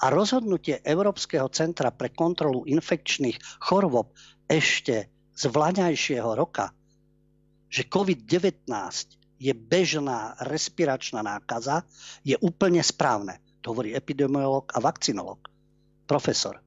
[0.00, 4.12] a rozhodnutie Európskeho centra pre kontrolu infekčných chorôb
[4.44, 6.68] ešte z vlaňajšieho roka,
[7.72, 8.68] že COVID-19
[9.40, 11.88] je bežná respiračná nákaza,
[12.20, 13.40] je úplne správne.
[13.64, 15.48] To hovorí epidemiolog a vakcinolog.
[16.04, 16.60] Profesor.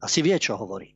[0.00, 0.88] Asi vie, čo hovorí.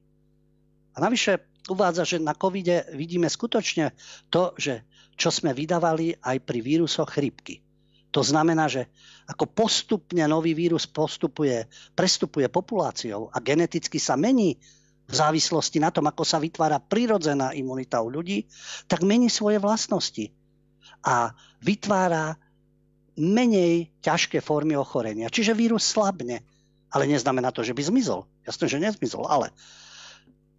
[0.96, 3.92] A navyše uvádza, že na covide vidíme skutočne
[4.32, 4.88] to, že
[5.20, 7.60] čo sme vydávali aj pri vírusoch chrypky.
[8.08, 8.88] To znamená, že
[9.28, 14.56] ako postupne nový vírus postupuje, prestupuje populáciou a geneticky sa mení
[15.08, 18.48] v závislosti na tom, ako sa vytvára prirodzená imunita u ľudí,
[18.88, 20.32] tak mení svoje vlastnosti
[21.04, 21.32] a
[21.62, 22.38] vytvára
[23.18, 25.26] menej ťažké formy ochorenia.
[25.26, 26.46] Čiže vírus slabne,
[26.94, 28.24] ale neznamená to, že by zmizol.
[28.46, 29.50] Jasné, že nezmizol, ale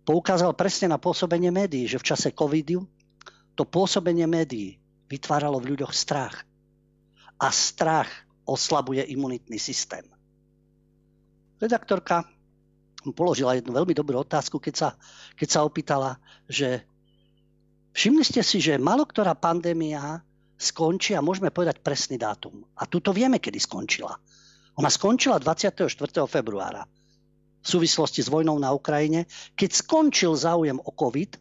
[0.03, 2.83] poukázal presne na pôsobenie médií, že v čase covidu
[3.55, 4.75] to pôsobenie médií
[5.07, 6.43] vytváralo v ľuďoch strach.
[7.39, 8.11] A strach
[8.43, 10.03] oslabuje imunitný systém.
[11.59, 12.27] Redaktorka
[13.15, 14.89] položila jednu veľmi dobrú otázku, keď sa,
[15.39, 16.19] keď sa opýtala,
[16.51, 16.83] že
[17.95, 20.19] všimli ste si, že malo ktorá pandémia
[20.59, 22.67] skončí a môžeme povedať presný dátum.
[22.75, 24.11] A tuto vieme, kedy skončila.
[24.75, 25.87] Ona skončila 24.
[26.27, 26.83] februára
[27.59, 31.35] v súvislosti s vojnou na Ukrajine, keď skončil záujem o COVID,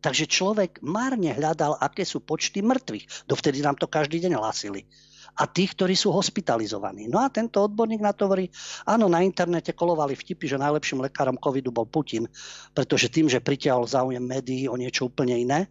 [0.00, 3.28] takže človek márne hľadal, aké sú počty mŕtvych.
[3.28, 4.88] Dovtedy nám to každý deň hlásili.
[5.34, 7.10] a tých, ktorí sú hospitalizovaní.
[7.10, 8.46] No a tento odborník na to hovorí,
[8.86, 12.30] áno, na internete kolovali vtipy, že najlepším lekárom covidu bol Putin,
[12.70, 15.66] pretože tým, že pritiahol záujem médií o niečo úplne iné,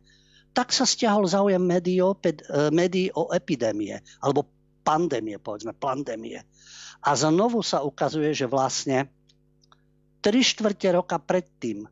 [0.53, 2.33] tak sa stiahol záujem médií o, e,
[2.69, 4.45] médií o epidémie, alebo
[4.85, 6.45] pandémie, povedzme, pandémie.
[7.03, 9.09] A znovu sa ukazuje, že vlastne
[10.23, 11.89] 3 štvrte roka predtým,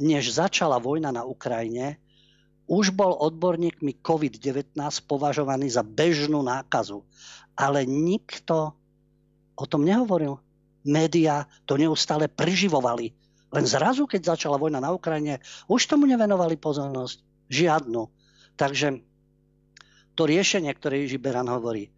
[0.00, 2.00] než začala vojna na Ukrajine,
[2.66, 4.74] už bol odborníkmi COVID-19
[5.06, 7.06] považovaný za bežnú nákazu.
[7.54, 8.74] Ale nikto
[9.54, 10.36] o tom nehovoril.
[10.86, 13.14] Média to neustále preživovali.
[13.54, 15.38] Len zrazu, keď začala vojna na Ukrajine,
[15.70, 17.35] už tomu nevenovali pozornosť.
[17.48, 18.02] Žiadnu.
[18.56, 19.00] Takže
[20.16, 21.92] to riešenie, ktoré Ježi Beran hovorí,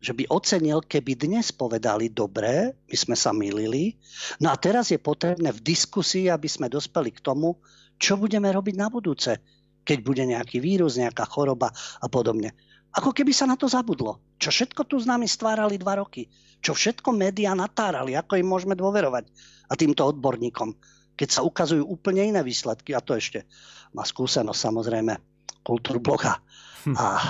[0.00, 4.00] že by ocenil, keby dnes povedali, dobre, my sme sa milili,
[4.40, 7.60] no a teraz je potrebné v diskusii, aby sme dospeli k tomu,
[8.00, 9.36] čo budeme robiť na budúce
[9.84, 12.54] keď bude nejaký vírus, nejaká choroba a podobne.
[12.90, 14.18] Ako keby sa na to zabudlo.
[14.38, 16.26] Čo všetko tu s nami stvárali dva roky.
[16.58, 19.30] Čo všetko médiá natárali, ako im môžeme dôverovať.
[19.70, 20.74] A týmto odborníkom.
[21.20, 22.96] Keď sa ukazujú úplne iné výsledky.
[22.96, 23.44] A to ešte
[23.92, 25.12] má skúsenosť samozrejme
[25.60, 26.40] kultúrbloga
[26.88, 26.96] hm.
[26.96, 27.20] a e,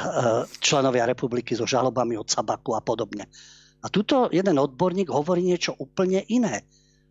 [0.62, 3.26] členovia republiky so žalobami od Sabaku a podobne.
[3.82, 6.62] A tuto jeden odborník hovorí niečo úplne iné.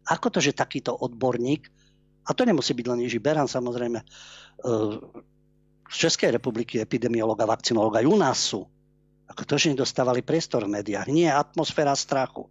[0.08, 1.68] Ako to, že takýto odborník,
[2.24, 4.00] a to nemusí byť len Jiži Beran samozrejme,
[5.90, 8.62] z Českej republiky epidemiológ a vakcinológ aj u nás sú.
[9.30, 11.10] Ako to, že nedostávali priestor v médiách.
[11.10, 12.50] Nie atmosféra strachu.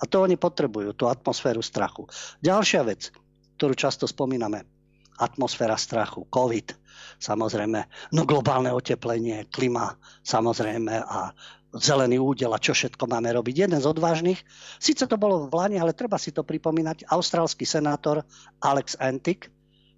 [0.00, 2.04] A to oni potrebujú, tú atmosféru strachu.
[2.44, 3.12] Ďalšia vec,
[3.56, 4.66] ktorú často spomíname.
[5.14, 6.74] Atmosféra strachu, COVID,
[7.22, 9.94] samozrejme, no globálne oteplenie, klima,
[10.26, 11.30] samozrejme a
[11.74, 13.54] zelený údel a čo všetko máme robiť.
[13.66, 14.42] Jeden z odvážnych,
[14.78, 18.22] síce to bolo v Lani, ale treba si to pripomínať, austrálsky senátor
[18.62, 19.50] Alex Antic,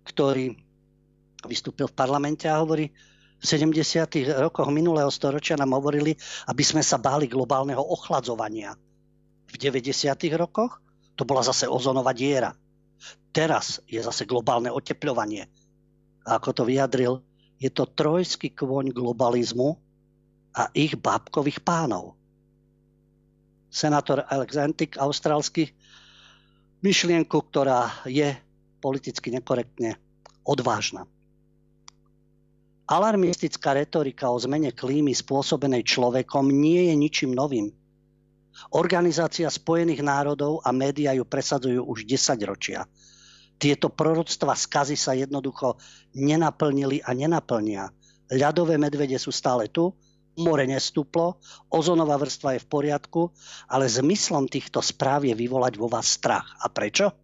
[0.08, 0.56] ktorý
[1.44, 2.88] vystúpil v parlamente a hovorí,
[3.36, 4.40] v 70.
[4.40, 6.16] rokoch minulého storočia nám hovorili,
[6.48, 8.72] aby sme sa báli globálneho ochladzovania.
[9.52, 9.92] V 90.
[10.40, 10.80] rokoch
[11.12, 12.56] to bola zase ozonová diera.
[13.36, 15.44] Teraz je zase globálne otepľovanie.
[16.24, 17.20] A ako to vyjadril,
[17.60, 19.76] je to trojský kvoň globalizmu
[20.56, 22.16] a ich bábkových pánov.
[23.68, 25.68] Senátor Alex Antik, austrálsky,
[26.80, 28.32] myšlienku, ktorá je
[28.80, 30.00] politicky nekorektne
[30.48, 31.04] odvážna.
[32.88, 37.68] Alarmistická retorika o zmene klímy spôsobenej človekom nie je ničím novým.
[38.72, 42.88] Organizácia Spojených národov a médiá ju presadzujú už 10 ročia.
[43.56, 45.80] Tieto proroctva skazy sa jednoducho
[46.12, 47.88] nenaplnili a nenaplnia.
[48.28, 49.96] Ľadové medvede sú stále tu,
[50.36, 51.40] more nestúplo,
[51.72, 53.32] ozonová vrstva je v poriadku,
[53.72, 56.60] ale zmyslom týchto správ je vyvolať vo vás strach.
[56.60, 57.16] A prečo?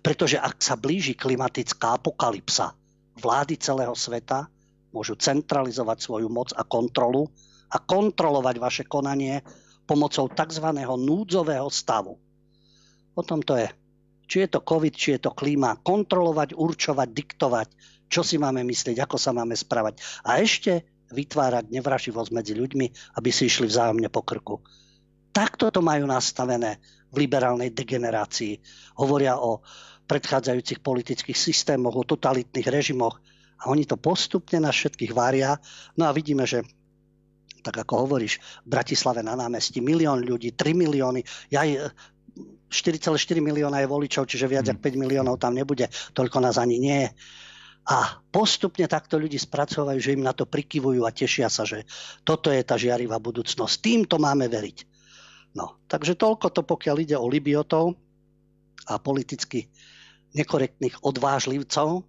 [0.00, 2.72] Pretože ak sa blíži klimatická apokalypsa,
[3.18, 4.46] vlády celého sveta
[4.94, 7.28] môžu centralizovať svoju moc a kontrolu
[7.68, 9.42] a kontrolovať vaše konanie
[9.84, 10.66] pomocou tzv.
[10.80, 12.14] núdzového stavu.
[13.16, 13.68] O tom to je.
[14.26, 15.80] Či je to COVID, či je to klíma.
[15.80, 17.68] Kontrolovať, určovať, diktovať,
[18.10, 20.02] čo si máme myslieť, ako sa máme správať.
[20.26, 22.86] A ešte vytvárať nevraživosť medzi ľuďmi,
[23.18, 24.58] aby si išli vzájomne po krku.
[25.30, 26.82] Takto to majú nastavené
[27.14, 28.58] v liberálnej degenerácii.
[28.98, 29.62] Hovoria o
[30.06, 33.22] predchádzajúcich politických systémoch, o totalitných režimoch,
[33.56, 35.56] a oni to postupne na všetkých varia.
[35.96, 36.60] No a vidíme, že
[37.64, 41.66] tak ako hovoríš, v Bratislave na námestí milión ľudí, 3 milióny, ja
[42.66, 45.00] 4,4 milióna je voličov, čiže viac ako 5 hmm.
[45.06, 47.10] miliónov tam nebude, toľko nás ani nie je.
[47.86, 51.86] A postupne takto ľudí spracovajú, že im na to prikyvujú a tešia sa, že
[52.26, 53.74] toto je tá žiarivá budúcnosť.
[53.78, 54.78] Týmto máme veriť.
[55.54, 57.94] No, takže toľko to, pokiaľ ide o Libiotov
[58.90, 59.70] a politicky
[60.34, 62.02] nekorektných odvážlivcov,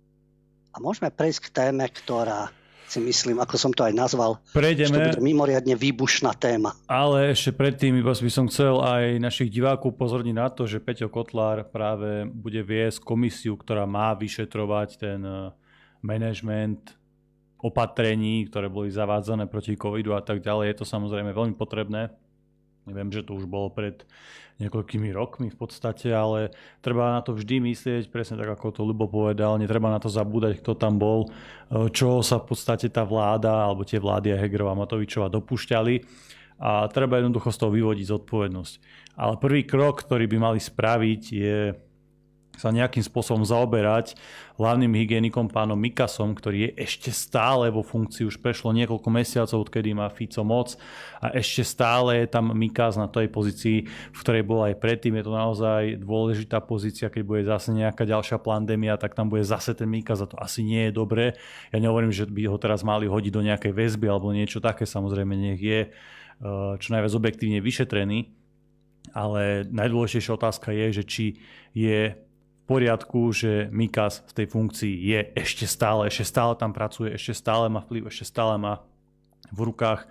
[0.73, 2.53] a môžeme prejsť k téme, ktorá
[2.87, 6.71] si myslím, ako som to aj nazval, Prejdeme, že to bude mimoriadne výbušná téma.
[6.87, 11.11] Ale ešte predtým iba by som chcel aj našich divákov pozorniť na to, že Peťo
[11.11, 15.51] Kotlár práve bude viesť komisiu, ktorá má vyšetrovať ten eh,
[15.99, 16.95] management
[17.57, 20.71] opatrení, ktoré boli zavádzané proti covidu a tak ďalej.
[20.71, 22.13] Je to samozrejme veľmi potrebné.
[22.87, 24.07] Viem, že to už bolo pred
[24.57, 26.49] niekoľkými rokmi v podstate, ale
[26.81, 30.57] treba na to vždy myslieť, presne tak ako to Lubo povedal, netreba na to zabúdať,
[30.63, 35.29] kto tam bol, e, čo sa v podstate tá vláda alebo tie vlády Hegerová Matovičová
[35.29, 35.95] dopúšťali
[36.57, 38.73] a treba jednoducho z toho vyvodiť zodpovednosť.
[39.17, 41.57] Ale prvý krok, ktorý by mali spraviť je
[42.57, 44.17] sa nejakým spôsobom zaoberať
[44.57, 49.93] hlavným hygienikom pánom Mikasom, ktorý je ešte stále vo funkcii, už prešlo niekoľko mesiacov, odkedy
[49.93, 50.73] má Fico moc
[51.21, 55.13] a ešte stále je tam Mikas na tej pozícii, v ktorej bol aj predtým.
[55.21, 59.77] Je to naozaj dôležitá pozícia, keď bude zase nejaká ďalšia pandémia, tak tam bude zase
[59.77, 61.37] ten Mikas a to asi nie je dobré.
[61.69, 65.37] Ja nehovorím, že by ho teraz mali hodiť do nejakej väzby alebo niečo také, samozrejme
[65.37, 68.33] nech je eh, čo najviac objektívne vyšetrený,
[69.13, 71.25] ale najdôležitejšia otázka je, že či
[71.77, 72.26] je
[72.67, 77.71] poriadku, že Mikas v tej funkcii je ešte stále, ešte stále tam pracuje, ešte stále
[77.71, 78.83] má vplyv, ešte stále má
[79.55, 80.05] v rukách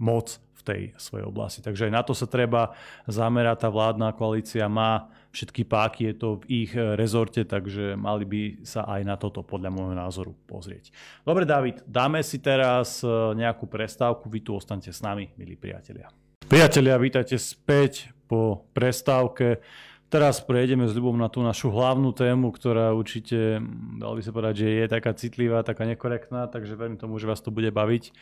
[0.00, 1.60] moc v tej svojej oblasti.
[1.60, 2.72] Takže aj na to sa treba
[3.06, 3.62] zamerať.
[3.62, 8.88] Tá vládna koalícia má všetky páky, je to v ich rezorte, takže mali by sa
[8.88, 10.90] aj na toto podľa môjho názoru pozrieť.
[11.22, 14.26] Dobre, David, dáme si teraz e, nejakú prestávku.
[14.26, 16.08] Vy tu ostaňte s nami, milí priatelia.
[16.48, 19.60] Priatelia, vítajte späť po prestávke.
[20.08, 23.60] Teraz prejdeme s ľubom na tú našu hlavnú tému, ktorá určite,
[24.00, 27.44] dal by sa povedať, že je taká citlivá, taká nekorektná, takže verím tomu, že vás
[27.44, 28.16] to bude baviť.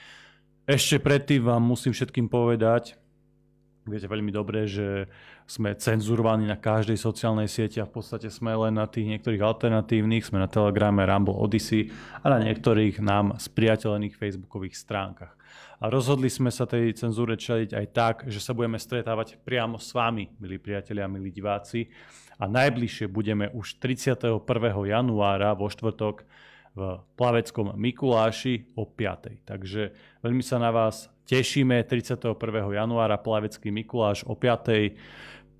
[0.67, 2.99] Ešte predtým vám musím všetkým povedať,
[3.87, 5.07] viete veľmi dobre, že
[5.47, 10.27] sme cenzurovaní na každej sociálnej sieti a v podstate sme len na tých niektorých alternatívnych,
[10.27, 15.39] sme na Telegrame, Rumble, Odyssey a na niektorých nám spriateľených facebookových stránkach
[15.77, 19.93] a rozhodli sme sa tej cenzúre čeliť aj tak, že sa budeme stretávať priamo s
[19.93, 21.93] vami, milí priatelia, milí diváci.
[22.37, 24.45] A najbližšie budeme už 31.
[24.89, 26.25] januára vo štvrtok
[26.77, 26.81] v
[27.17, 29.49] Plaveckom Mikuláši o 5.
[29.49, 32.37] Takže veľmi sa na vás tešíme 31.
[32.77, 34.93] januára Plavecký Mikuláš o 5.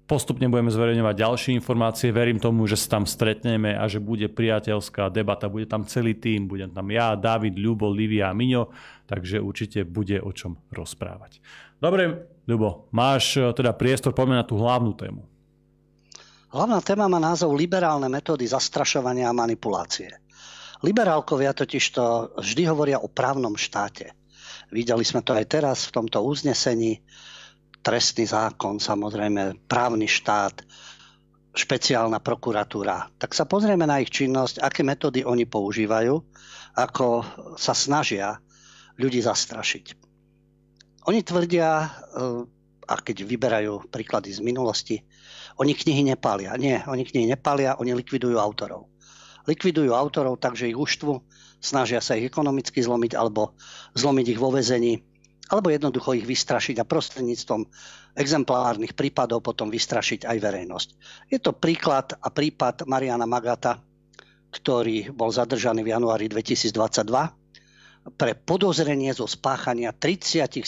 [0.07, 5.11] Postupne budeme zverejňovať ďalšie informácie, verím tomu, že sa tam stretneme a že bude priateľská
[5.11, 8.71] debata, bude tam celý tým, budem tam ja, David, Ľubo, Livia a Miňo,
[9.11, 11.43] takže určite bude o čom rozprávať.
[11.83, 15.27] Dobre, Ľubo, máš eh, teda priestor, poďme na tú hlavnú tému.
[16.55, 20.23] Hlavná téma má názov Liberálne metódy zastrašovania a manipulácie.
[20.87, 22.05] Liberálkovia totiž to
[22.39, 24.15] vždy hovoria o právnom štáte.
[24.71, 27.03] Videli sme to aj teraz v tomto uznesení
[27.87, 30.59] trestný zákon, samozrejme právny štát,
[31.55, 33.15] špeciálna prokuratúra.
[33.15, 36.19] Tak sa pozrieme na ich činnosť, aké metódy oni používajú,
[36.75, 37.07] ako
[37.55, 38.43] sa snažia
[38.99, 39.95] ľudí zastrašiť.
[41.07, 45.07] Oni tvrdia, eh, a keď vyberajú príklady z minulosti,
[45.63, 46.59] oni knihy nepália.
[46.59, 48.91] Nie, oni knihy nepália, oni likvidujú autorov.
[49.47, 51.23] Likvidujú autorov, takže ich uštvu,
[51.63, 53.55] snažia sa ich ekonomicky zlomiť alebo
[53.95, 55.07] zlomiť ich vo vezení
[55.47, 57.63] alebo jednoducho ich vystrašiť a prostredníctvom
[58.19, 60.89] exemplárnych prípadov potom vystrašiť aj verejnosť.
[61.31, 63.79] Je to príklad a prípad Mariana Magata,
[64.51, 67.47] ktorý bol zadržaný v januári 2022
[68.15, 70.63] pre podozrenie zo spáchania 37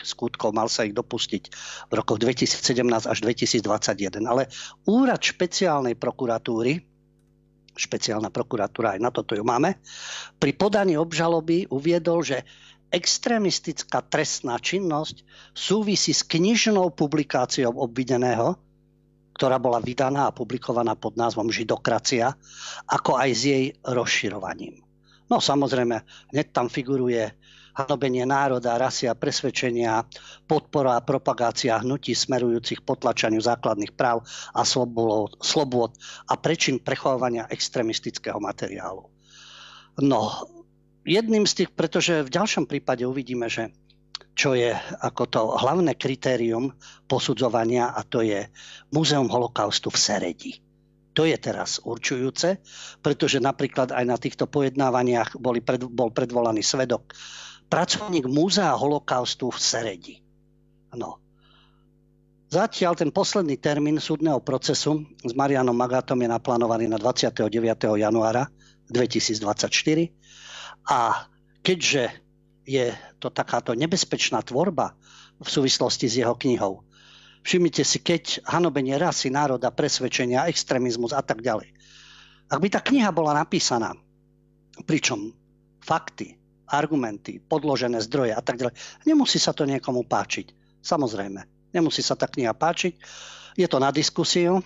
[0.00, 1.42] skutkov, mal sa ich dopustiť
[1.88, 2.64] v rokoch 2017
[3.04, 4.24] až 2021.
[4.24, 4.48] Ale
[4.88, 6.80] úrad špeciálnej prokuratúry,
[7.76, 9.76] špeciálna prokuratúra, aj na toto ju máme,
[10.40, 12.48] pri podaní obžaloby uviedol, že
[12.88, 15.22] extrémistická trestná činnosť
[15.52, 18.56] súvisí s knižnou publikáciou obvineného,
[19.38, 22.34] ktorá bola vydaná a publikovaná pod názvom Židokracia,
[22.90, 24.82] ako aj s jej rozširovaním.
[25.30, 26.02] No samozrejme,
[26.34, 27.36] hneď tam figuruje
[27.78, 30.02] hanobenie národa, rasy a presvedčenia,
[30.50, 35.90] podpora a propagácia hnutí smerujúcich potlačaniu základných práv a slobôd
[36.26, 39.06] a prečin prechovávania extremistického materiálu.
[40.02, 40.20] No,
[41.08, 43.72] jedným z tých, pretože v ďalšom prípade uvidíme, že
[44.38, 44.70] čo je
[45.02, 46.70] ako to hlavné kritérium
[47.10, 48.46] posudzovania a to je
[48.94, 50.52] Múzeum holokaustu v Seredi.
[51.18, 52.62] To je teraz určujúce,
[53.02, 57.10] pretože napríklad aj na týchto pojednávaniach boli pred, bol predvolaný svedok
[57.66, 60.14] pracovník Múzea holokaustu v Seredi.
[60.94, 61.18] No.
[62.48, 67.50] Zatiaľ ten posledný termín súdneho procesu s Marianom Magatom je naplánovaný na 29.
[67.98, 68.48] januára
[68.88, 70.17] 2024
[70.88, 71.28] a
[71.60, 72.08] keďže
[72.64, 74.96] je to takáto nebezpečná tvorba
[75.36, 76.84] v súvislosti s jeho knihou,
[77.44, 81.72] všimnite si, keď hanobenie rasy, národa, presvedčenia, extrémizmus a tak ďalej.
[82.48, 83.92] Ak by tá kniha bola napísaná,
[84.88, 85.32] pričom
[85.84, 90.80] fakty, argumenty, podložené zdroje a tak ďalej, nemusí sa to niekomu páčiť.
[90.80, 92.96] Samozrejme, nemusí sa tá kniha páčiť.
[93.56, 94.60] Je to na diskusiu,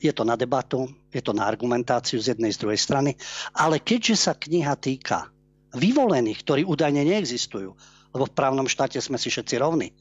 [0.00, 3.10] je to na debatu, je to na argumentáciu z jednej, z druhej strany,
[3.52, 5.28] ale keďže sa kniha týka
[5.76, 7.76] vyvolených, ktorí údajne neexistujú,
[8.10, 9.92] lebo v právnom štáte sme si všetci rovní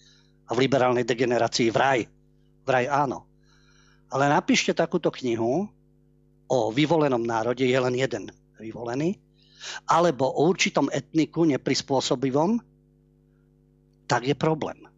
[0.49, 2.07] a v liberálnej degenerácii vraj,
[2.65, 3.27] vraj áno.
[4.09, 5.69] Ale napíšte takúto knihu
[6.49, 9.21] o vyvolenom národe, je len jeden vyvolený,
[9.85, 12.57] alebo o určitom etniku neprispôsobivom,
[14.09, 14.88] tak je problém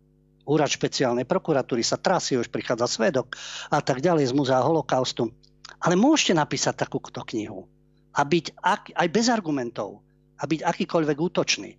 [0.48, 3.36] úrad špeciálnej prokuratúry sa trasie, už prichádza svedok
[3.70, 5.34] a tak ďalej z Múzea holokaustu.
[5.82, 7.66] Ale môžete napísať takúto knihu
[8.14, 10.04] a byť ak, aj bez argumentov
[10.38, 11.72] a byť akýkoľvek útočný.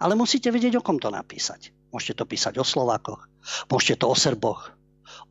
[0.00, 1.72] Ale musíte vedieť, o kom to napísať.
[1.90, 3.26] Môžete to písať o Slovákoch,
[3.66, 4.70] môžete to o Srboch,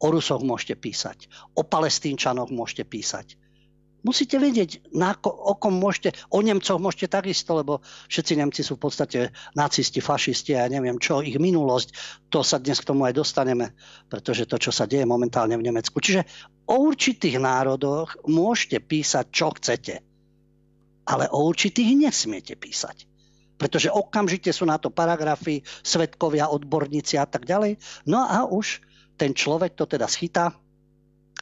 [0.03, 3.39] o Rusoch môžete písať, o Palestínčanoch môžete písať.
[3.99, 8.79] Musíte vedieť, na ko, o kom môžete, o Nemcoch môžete takisto, lebo všetci Nemci sú
[8.79, 9.19] v podstate
[9.59, 11.91] nacisti, fašisti a ja neviem čo, ich minulosť,
[12.31, 13.75] to sa dnes k tomu aj dostaneme,
[14.07, 15.99] pretože to, čo sa deje momentálne v Nemecku.
[15.99, 16.23] Čiže
[16.71, 20.09] o určitých národoch môžete písať, čo chcete
[21.09, 23.09] ale o určitých nesmiete písať.
[23.57, 27.81] Pretože okamžite sú na to paragrafy, svetkovia, odborníci a tak ďalej.
[28.05, 28.79] No a už
[29.17, 30.53] ten človek to teda schytá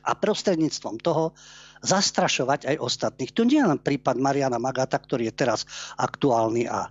[0.01, 1.35] a prostredníctvom toho
[1.81, 3.31] zastrašovať aj ostatných.
[3.33, 5.65] Tu nie je len prípad Mariana Magata, ktorý je teraz
[5.97, 6.89] aktuálny a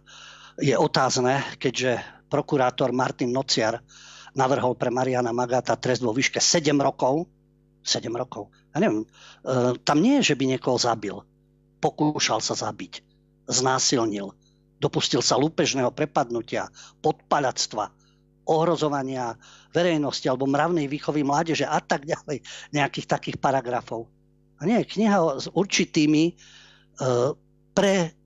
[0.57, 2.01] je otázne, keďže
[2.32, 3.80] prokurátor Martin Nociar
[4.32, 7.28] navrhol pre Mariana Magata trest vo výške 7 rokov.
[7.87, 8.51] 7 rokov.
[8.74, 9.09] Ja neviem, e,
[9.87, 11.16] tam nie je, že by niekoho zabil
[11.80, 13.05] pokúšal sa zabiť,
[13.47, 14.32] znásilnil,
[14.82, 16.66] dopustil sa lúpežného prepadnutia,
[16.99, 17.93] podpaľactva,
[18.47, 19.34] ohrozovania
[19.74, 24.07] verejnosti alebo mravnej výchovy mládeže a tak ďalej, nejakých takých paragrafov.
[24.57, 26.35] A nie, kniha s určitými e,
[27.77, 28.17] pre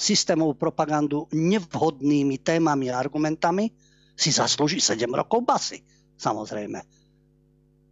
[0.00, 3.68] systémovú propagandu nevhodnými témami a argumentami
[4.16, 5.84] si zaslúži 7 rokov basy,
[6.16, 6.80] samozrejme.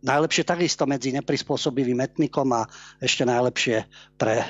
[0.00, 2.64] Najlepšie takisto medzi neprispôsobivým etnikom a
[2.96, 3.76] ešte najlepšie
[4.16, 4.48] pre eh,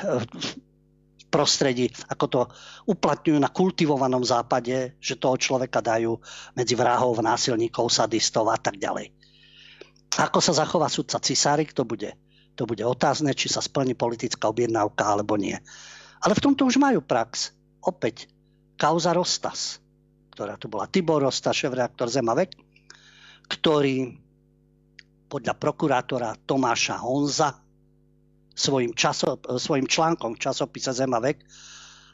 [1.28, 2.40] prostredí, ako to
[2.88, 6.16] uplatňujú na kultivovanom západe, že toho človeka dajú
[6.54, 9.12] medzi vrahov, násilníkov, sadistov a tak ďalej.
[10.18, 12.16] Ako sa zachová sudca Cisárik, to bude,
[12.58, 15.54] to bude otázne, či sa splní politická objednávka alebo nie.
[16.18, 17.54] Ale v tomto už majú prax.
[17.86, 18.26] Opäť,
[18.74, 19.78] kauza Rostas,
[20.34, 20.90] ktorá tu bola.
[20.90, 22.58] Tibor Rostas, šéf-reaktor Zemavek,
[23.46, 24.18] ktorý
[25.30, 27.54] podľa prokurátora Tomáša Honza
[28.58, 31.46] svojim, časo, svojim článkom v časopise Zemavek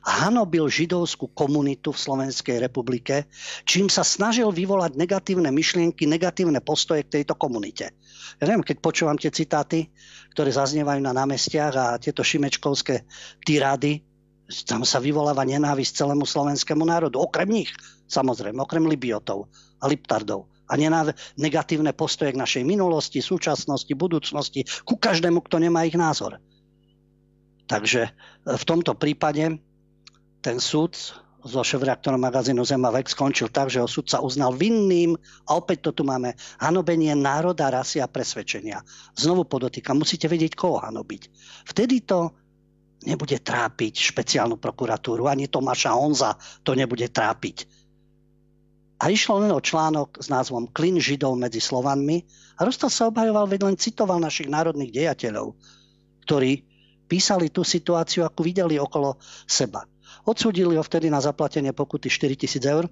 [0.05, 3.25] hanobil židovskú komunitu v Slovenskej republike,
[3.65, 7.97] čím sa snažil vyvolať negatívne myšlienky, negatívne postoje k tejto komunite.
[8.41, 9.91] Ja neviem, keď počúvam tie citáty,
[10.35, 13.07] ktoré zaznievajú na námestiach a tieto šimečkovské
[13.47, 14.03] tirády,
[14.69, 17.17] tam sa vyvoláva nenávisť celému slovenskému národu.
[17.17, 17.71] Okrem nich,
[18.11, 19.49] samozrejme, okrem Libiotov
[19.81, 20.75] a Liptardov a
[21.37, 26.41] negatívne postoje k našej minulosti, súčasnosti, budúcnosti, ku každému, kto nemá ich názor.
[27.69, 28.11] Takže e,
[28.57, 29.61] v tomto prípade
[30.41, 30.97] ten súd
[31.45, 35.13] so šéf-reaktorom magazínu Zemavek skončil tak, že ho sudca uznal vinným
[35.45, 38.81] a opäť to tu máme hanobenie národa, rasy a presvedčenia.
[39.13, 41.23] Znovu podotýkam, musíte vedieť, koho hanobiť.
[41.69, 42.33] Vtedy to
[43.05, 47.85] nebude trápiť špeciálnu prokuratúru, ani Tomáša Honza to nebude trápiť
[49.05, 52.25] a išlo len o článok s názvom Klin Židov medzi Slovanmi
[52.57, 55.53] a Rostal sa obhajoval, veď len citoval našich národných dejateľov,
[56.25, 56.65] ktorí
[57.05, 59.85] písali tú situáciu, ako videli okolo seba.
[60.25, 62.89] Odsúdili ho vtedy na zaplatenie pokuty 4 tisíc eur.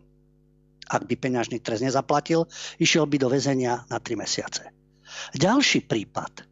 [0.93, 2.45] Ak by peňažný trest nezaplatil,
[2.77, 4.69] išiel by do väzenia na 3 mesiace.
[5.33, 6.45] Ďalší prípad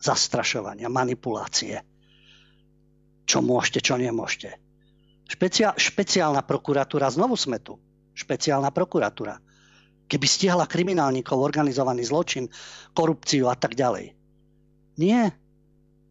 [0.00, 1.80] zastrašovania, manipulácie.
[3.24, 4.56] Čo môžete, čo nemôžete.
[5.30, 7.78] Špecia, špeciálna prokuratúra, znovu sme tu
[8.16, 9.38] špeciálna prokuratúra.
[10.10, 12.50] Keby stiahla kriminálnikov, organizovaný zločin,
[12.90, 14.12] korupciu a tak ďalej.
[14.98, 15.30] Nie.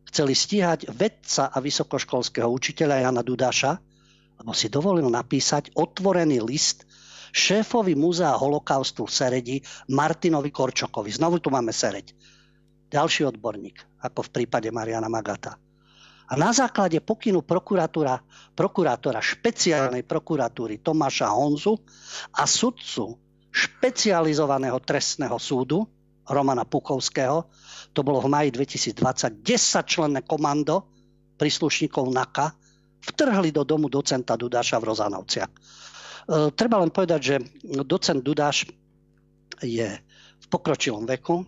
[0.08, 3.78] Chceli stíhať vedca a vysokoškolského učiteľa Jana Dudáša,
[4.40, 6.88] lebo si dovolil napísať otvorený list
[7.36, 9.58] šéfovi Múzea holokaustu v Seredi
[9.92, 11.12] Martinovi Korčokovi.
[11.12, 12.16] Znovu tu máme Sereď.
[12.90, 15.54] Ďalší odborník, ako v prípade Mariana Magata.
[16.30, 18.22] A na základe pokynu prokurátora,
[18.54, 21.78] prokurátora špeciálnej prokuratúry Tomáša Honzu
[22.38, 23.18] a sudcu
[23.50, 25.90] špecializovaného trestného súdu
[26.30, 27.50] Romana Pukovského,
[27.90, 30.94] to bolo v maji 2020, 10 členné komando
[31.42, 32.54] príslušníkov NAKA
[33.00, 35.52] vtrhli do domu docenta Dudáša v Rozanovciach.
[35.52, 35.58] E,
[36.56, 37.36] treba len povedať, že
[37.84, 38.68] docent Dudáš
[39.64, 39.88] je
[40.40, 41.44] v pokročilom veku,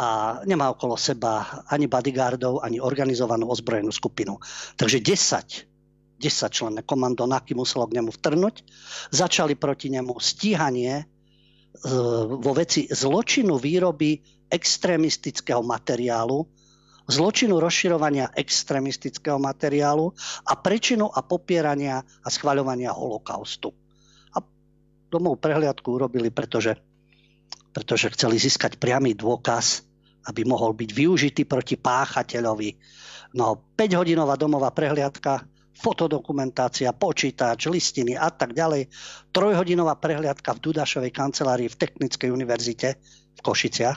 [0.00, 4.40] a nemá okolo seba ani bodyguardov, ani organizovanú ozbrojenú skupinu.
[4.80, 5.68] Takže 10
[6.20, 8.60] 10 členné komando NAKY muselo k nemu vtrnúť.
[9.08, 11.04] Začali proti nemu stíhanie e,
[12.28, 14.20] vo veci zločinu výroby
[14.52, 16.44] extrémistického materiálu,
[17.10, 20.14] zločinu rozširovania extrémistického materiálu
[20.46, 23.74] a prečinu a popierania a schvaľovania holokaustu.
[24.34, 24.40] A
[25.10, 26.78] domov prehliadku urobili, pretože,
[27.74, 29.90] pretože chceli získať priamy dôkaz
[30.28, 32.76] aby mohol byť využitý proti páchateľovi.
[33.40, 35.46] No, 5-hodinová domová prehliadka,
[35.80, 38.90] fotodokumentácia, počítač, listiny a tak ďalej.
[39.32, 42.88] Trojhodinová prehliadka v Dudašovej kancelárii v Technickej univerzite
[43.32, 43.96] v Košiciach,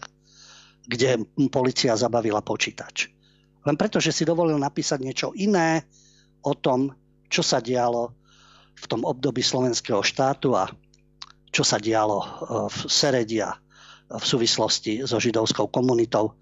[0.84, 3.10] kde policia zabavila počítač.
[3.64, 5.88] Len preto, že si dovolil napísať niečo iné
[6.44, 6.92] o tom,
[7.32, 8.12] čo sa dialo
[8.76, 10.68] v tom období slovenského štátu a
[11.54, 12.28] čo sa dialo e,
[12.68, 13.56] v Seredia
[14.14, 16.34] v súvislosti so židovskou komunitou e,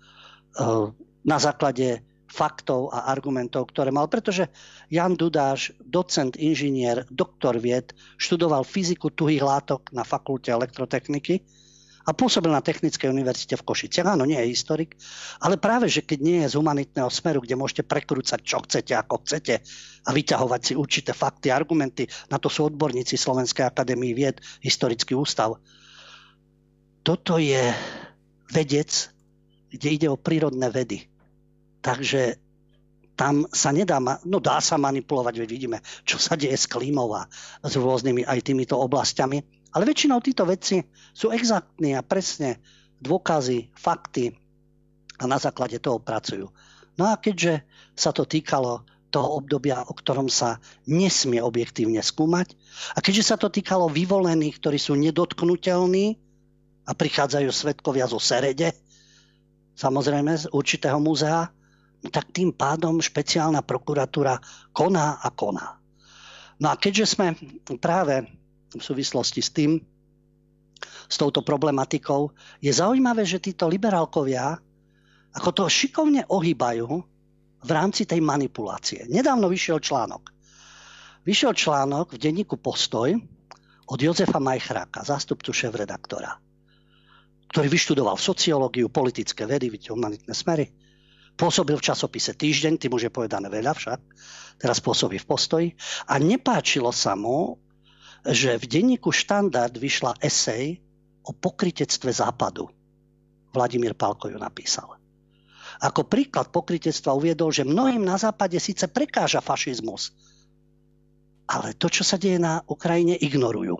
[1.22, 4.08] na základe faktov a argumentov, ktoré mal.
[4.08, 4.48] Pretože
[4.88, 11.44] Jan Dudáš, docent, inžinier, doktor vied, študoval fyziku tuhých látok na fakulte elektrotechniky
[12.12, 14.20] a pôsobil na Technickej univerzite v Košiciach.
[14.20, 15.00] Áno, nie je historik,
[15.40, 19.24] ale práve, že keď nie je z humanitného smeru, kde môžete prekrúcať, čo chcete, ako
[19.24, 19.64] chcete
[20.04, 25.56] a vyťahovať si určité fakty, argumenty, na to sú odborníci Slovenskej akadémie vied, historický ústav.
[27.00, 27.72] Toto je
[28.52, 28.92] vedec,
[29.72, 31.08] kde ide o prírodné vedy
[31.82, 32.38] Takže
[33.18, 37.26] tam sa nedá, no dá sa manipulovať, veď vidíme, čo sa deje s klímou a
[37.66, 39.61] s rôznymi aj týmito oblastiami.
[39.72, 40.84] Ale väčšinou títo veci
[41.16, 42.60] sú exaktní a presne
[43.00, 44.36] dôkazy, fakty
[45.18, 46.52] a na základe toho pracujú.
[47.00, 47.64] No a keďže
[47.96, 52.56] sa to týkalo toho obdobia, o ktorom sa nesmie objektívne skúmať,
[52.96, 56.16] a keďže sa to týkalo vyvolených, ktorí sú nedotknutelní
[56.88, 58.72] a prichádzajú svetkovia zo Serede,
[59.76, 61.52] samozrejme z určitého múzea,
[62.10, 64.42] tak tým pádom špeciálna prokuratúra
[64.74, 65.78] koná a koná.
[66.58, 67.38] No a keďže sme
[67.78, 68.26] práve
[68.76, 69.82] v súvislosti s tým,
[71.12, 72.32] s touto problematikou,
[72.64, 74.58] je zaujímavé, že títo liberálkovia
[75.32, 76.88] ako to šikovne ohýbajú
[77.62, 79.08] v rámci tej manipulácie.
[79.08, 80.28] Nedávno vyšiel článok.
[81.24, 83.16] Vyšiel článok v denníku Postoj
[83.88, 86.36] od Jozefa Majchráka, zástupcu šéf-redaktora,
[87.48, 90.68] ktorý vyštudoval sociológiu, politické vedy, humanitné smery,
[91.42, 94.00] Pôsobil v časopise Týždeň, tým už je povedané veľa však.
[94.60, 95.68] Teraz pôsobí v postoji.
[96.12, 97.58] A nepáčilo sa mu,
[98.26, 100.78] že v denníku Štandard vyšla esej
[101.26, 102.70] o pokritectve západu.
[103.52, 104.98] Vladimír Palko ju napísal.
[105.82, 110.14] Ako príklad pokritectva uviedol, že mnohým na západe síce prekáža fašizmus,
[111.50, 113.76] ale to, čo sa deje na Ukrajine, ignorujú.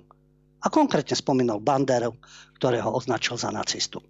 [0.62, 2.18] A konkrétne spomínal Banderu,
[2.58, 4.02] ktorého označil za nacistu.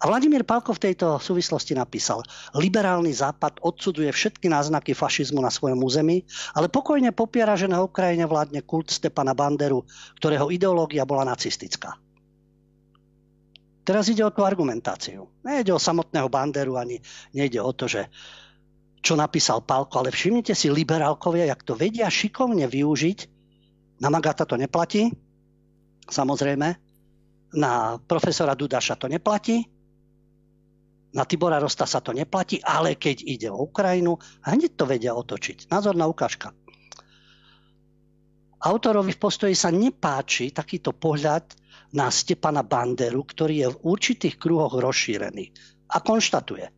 [0.00, 2.24] A Vladimír Palko v tejto súvislosti napísal,
[2.56, 6.24] liberálny západ odsuduje všetky náznaky fašizmu na svojom území,
[6.56, 9.84] ale pokojne popiera, že na Ukrajine vládne kult Stepana Banderu,
[10.16, 12.00] ktorého ideológia bola nacistická.
[13.82, 15.26] Teraz ide o tú argumentáciu.
[15.42, 17.02] Nejde o samotného Banderu, ani
[17.34, 18.06] nejde o to, že
[19.02, 23.18] čo napísal Palko, ale všimnite si liberálkovia, jak to vedia šikovne využiť.
[23.98, 25.10] Na Magata to neplatí,
[26.06, 26.78] samozrejme.
[27.58, 29.66] Na profesora Dudaša to neplatí,
[31.12, 34.16] na Tibora Rosta sa to neplatí, ale keď ide o Ukrajinu,
[34.48, 35.68] hneď to vedia otočiť.
[35.68, 36.56] Názorná ukážka.
[38.62, 41.44] Autorovi v postoji sa nepáči takýto pohľad
[41.92, 45.52] na Stepana Banderu, ktorý je v určitých kruhoch rozšírený.
[45.92, 46.70] A konštatuje.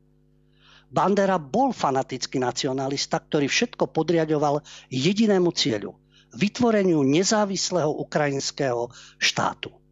[0.90, 5.94] Bandera bol fanatický nacionalista, ktorý všetko podriadoval jedinému cieľu.
[6.34, 8.90] Vytvoreniu nezávislého ukrajinského
[9.22, 9.83] štátu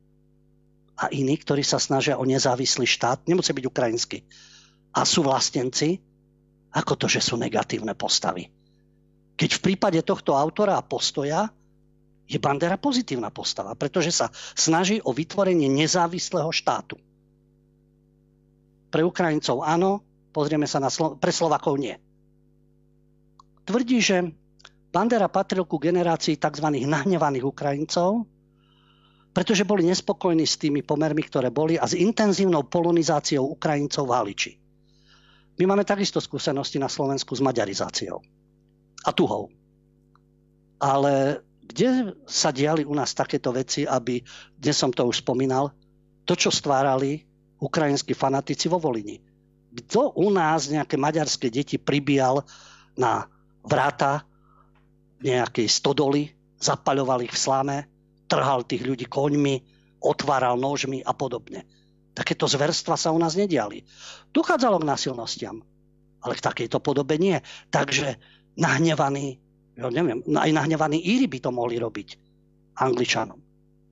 [1.02, 4.22] a iní, ktorí sa snažia o nezávislý štát, nemusí byť ukrajinský,
[4.94, 5.98] a sú vlastenci,
[6.72, 8.46] ako to, že sú negatívne postavy.
[9.34, 11.50] Keď v prípade tohto autora a postoja
[12.28, 16.96] je Bandera pozitívna postava, pretože sa snaží o vytvorenie nezávislého štátu.
[18.92, 21.96] Pre Ukrajincov áno, pozrieme sa na Slo- pre Slovakov nie.
[23.64, 24.32] Tvrdí, že
[24.92, 26.66] Bandera patril ku generácii tzv.
[26.84, 28.28] nahnevaných Ukrajincov,
[29.32, 34.52] pretože boli nespokojní s tými pomermi, ktoré boli a s intenzívnou polonizáciou Ukrajincov v Haliči.
[35.60, 38.20] My máme takisto skúsenosti na Slovensku s maďarizáciou
[39.04, 39.48] a tuhou.
[40.80, 44.20] Ale kde sa diali u nás takéto veci, aby,
[44.56, 45.72] dnes som to už spomínal,
[46.28, 47.24] to, čo stvárali
[47.62, 49.16] ukrajinskí fanatici vo Volini.
[49.72, 52.44] Kto u nás nejaké maďarské deti pribíjal
[52.98, 53.24] na
[53.64, 54.26] vráta
[55.22, 57.76] nejakej stodoly, zapaľoval ich v sláme
[58.32, 59.60] trhal tých ľudí koňmi,
[60.00, 61.68] otváral nožmi a podobne.
[62.16, 63.84] Takéto zverstva sa u nás nediali.
[64.32, 65.60] Dochádzalo k násilnostiam,
[66.24, 67.36] ale k takejto podobe nie.
[67.68, 68.16] Takže
[68.56, 69.36] nahnevaní,
[69.76, 72.08] ja neviem, aj nahnevaní Íri by to mohli robiť
[72.80, 73.40] Angličanom.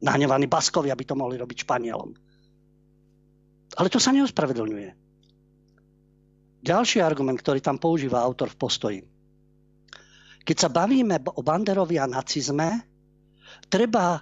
[0.01, 2.17] Nahnevaní Baskovia by to mohli robiť Španielom.
[3.77, 4.89] Ale to sa neospravedlňuje.
[6.61, 9.01] Ďalší argument, ktorý tam používa autor v postoji.
[10.45, 12.85] Keď sa bavíme o Banderovi a nacizme,
[13.73, 14.21] treba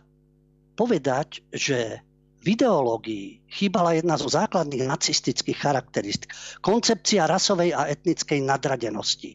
[0.78, 2.06] povedať, že
[2.38, 6.30] v ideológii chýbala jedna zo základných nacistických charakteristik.
[6.62, 9.34] Koncepcia rasovej a etnickej nadradenosti.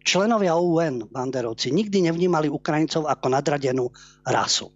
[0.00, 3.92] Členovia UN, banderovci, nikdy nevnímali Ukrajincov ako nadradenú
[4.24, 4.72] rasu.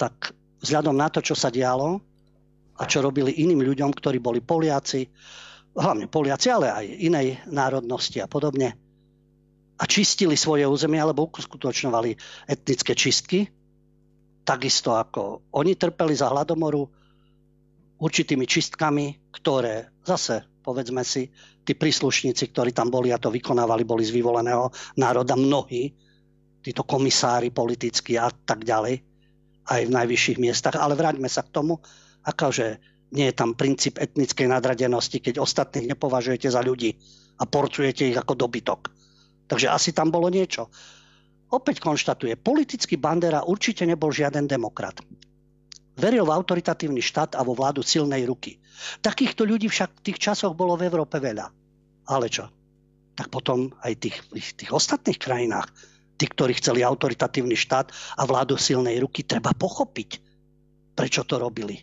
[0.00, 0.32] Tak
[0.64, 2.00] vzhľadom na to, čo sa dialo
[2.80, 5.04] a čo robili iným ľuďom, ktorí boli Poliaci,
[5.76, 8.72] hlavne Poliaci, ale aj inej národnosti a podobne,
[9.78, 12.10] a čistili svoje územie alebo uskutočňovali
[12.48, 13.46] etnické čistky,
[14.48, 16.88] takisto ako oni trpeli za hladomoru
[18.00, 21.28] určitými čistkami, ktoré zase, povedzme si,
[21.68, 25.92] tí príslušníci, ktorí tam boli a to vykonávali, boli z vyvoleného národa mnohí,
[26.64, 29.04] títo komisári politickí a tak ďalej,
[29.68, 30.80] aj v najvyšších miestach.
[30.80, 31.76] Ale vráťme sa k tomu,
[32.24, 32.80] akože
[33.12, 36.96] nie je tam princíp etnickej nadradenosti, keď ostatných nepovažujete za ľudí
[37.36, 38.88] a porcujete ich ako dobytok.
[39.48, 40.72] Takže asi tam bolo niečo.
[41.48, 45.00] Opäť konštatuje, politický Bandera určite nebol žiaden demokrat.
[45.98, 48.60] Veril v autoritatívny štát a vo vládu silnej ruky.
[49.02, 51.50] Takýchto ľudí však v tých časoch bolo v Európe veľa.
[52.06, 52.46] Ale čo?
[53.18, 55.72] Tak potom aj tých, v tých ostatných krajinách,
[56.20, 60.22] tí, ktorí chceli autoritatívny štát a vládu silnej ruky, treba pochopiť,
[60.94, 61.82] prečo to robili.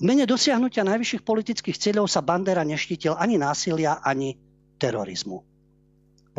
[0.00, 4.38] V mene dosiahnutia najvyšších politických cieľov sa Bandera neštítil ani násilia, ani
[4.80, 5.44] terorizmu.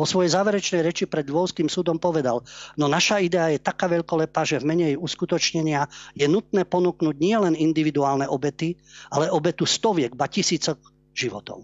[0.02, 2.42] Vo svojej záverečnej reči pred Dôvským súdom povedal,
[2.74, 5.86] no naša idea je taká veľkolepá, že v mene jej uskutočnenia
[6.18, 8.74] je nutné ponúknuť nielen individuálne obety,
[9.14, 10.82] ale obetu stoviek, ba tisícok
[11.14, 11.62] životov.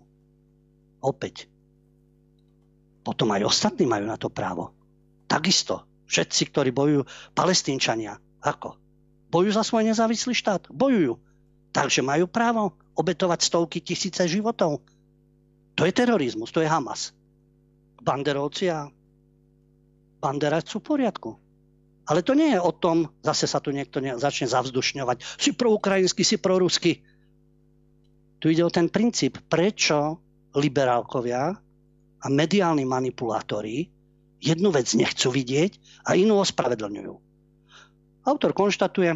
[1.03, 1.51] Opäť.
[3.03, 4.71] Potom aj ostatní majú na to právo.
[5.27, 5.83] Takisto.
[6.07, 7.03] Všetci, ktorí bojujú,
[7.35, 8.23] palestínčania.
[8.47, 8.79] Ako?
[9.35, 10.71] Bojujú za svoj nezávislý štát?
[10.71, 11.19] Bojujú
[11.73, 14.83] Takže majú právo obetovať stovky tisíce životov.
[15.77, 17.15] To je terorizmus, to je Hamas.
[17.99, 18.87] Banderovci a
[20.19, 21.31] Bandera sú v poriadku.
[22.09, 26.37] Ale to nie je o tom, zase sa tu niekto začne zavzdušňovať, si proukrajinský, si
[26.41, 27.05] prorusky.
[28.41, 30.17] Tu ide o ten princíp, prečo
[30.57, 31.53] liberálkovia
[32.19, 33.87] a mediálni manipulátori
[34.41, 37.15] jednu vec nechcú vidieť a inú ospravedlňujú.
[38.25, 39.13] Autor konštatuje,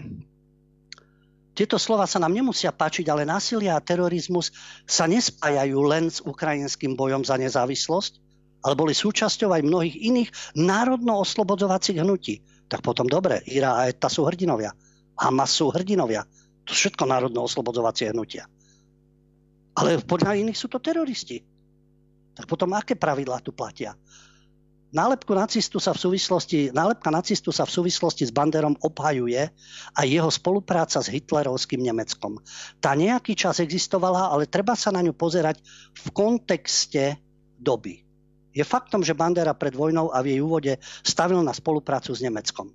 [1.53, 4.53] tieto slova sa nám nemusia páčiť, ale násilie a terorizmus
[4.89, 8.32] sa nespájajú len s ukrajinským bojom za nezávislosť,
[8.63, 12.41] ale boli súčasťou aj mnohých iných národno-oslobodzovacích hnutí.
[12.71, 14.73] Tak potom dobre, Ira a ETA sú hrdinovia.
[15.19, 16.25] Hamas sú hrdinovia.
[16.65, 18.47] To všetko národno-oslobodzovacie hnutia.
[19.77, 21.43] Ale podľa iných sú to teroristi.
[22.33, 23.93] Tak potom aké pravidlá tu platia?
[24.93, 29.49] nálepku nacistu sa v súvislosti, nálepka nacistu sa v súvislosti s Banderom obhajuje
[29.97, 32.39] a jeho spolupráca s hitlerovským Nemeckom.
[32.79, 35.65] Tá nejaký čas existovala, ale treba sa na ňu pozerať
[35.97, 37.17] v kontexte
[37.57, 38.02] doby.
[38.53, 42.69] Je faktom, že Bandera pred vojnou a v jej úvode stavil na spoluprácu s Nemeckom.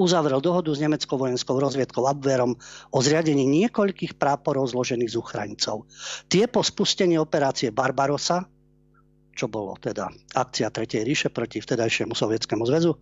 [0.00, 2.56] Uzavrel dohodu s nemeckou vojenskou rozviedkou Abwerom
[2.90, 5.84] o zriadení niekoľkých práporov zložených z Ukrajincov.
[6.32, 8.48] Tie po spustení operácie Barbarosa
[9.32, 12.92] čo bolo teda akcia Tretej ríše proti vtedajšiemu Sovietskému zväzu,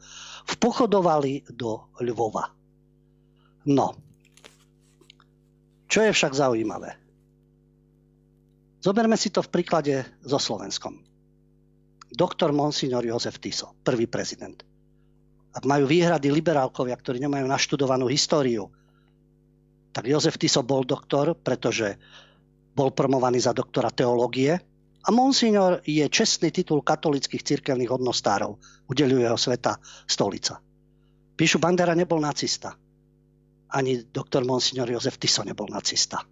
[0.46, 2.54] vpochodovali do Lvova.
[3.66, 3.98] No,
[5.90, 6.96] čo je však zaujímavé?
[8.80, 11.09] Zoberme si to v príklade so Slovenskom.
[12.10, 14.58] Doktor Monsignor Jozef Tiso, prvý prezident.
[15.50, 18.70] Ak majú výhrady liberálkovia, ktorí nemajú naštudovanú históriu,
[19.90, 21.98] tak Jozef Tiso bol doktor, pretože
[22.74, 24.54] bol promovaný za doktora teológie
[25.00, 28.58] a monsignor je čestný titul katolických cirkevných hodnostárov.
[28.86, 30.62] Udeluje ho sveta stolica.
[31.34, 32.76] Píšu, Bandera nebol nacista.
[33.70, 36.22] Ani doktor monsignor Jozef Tiso nebol nacista.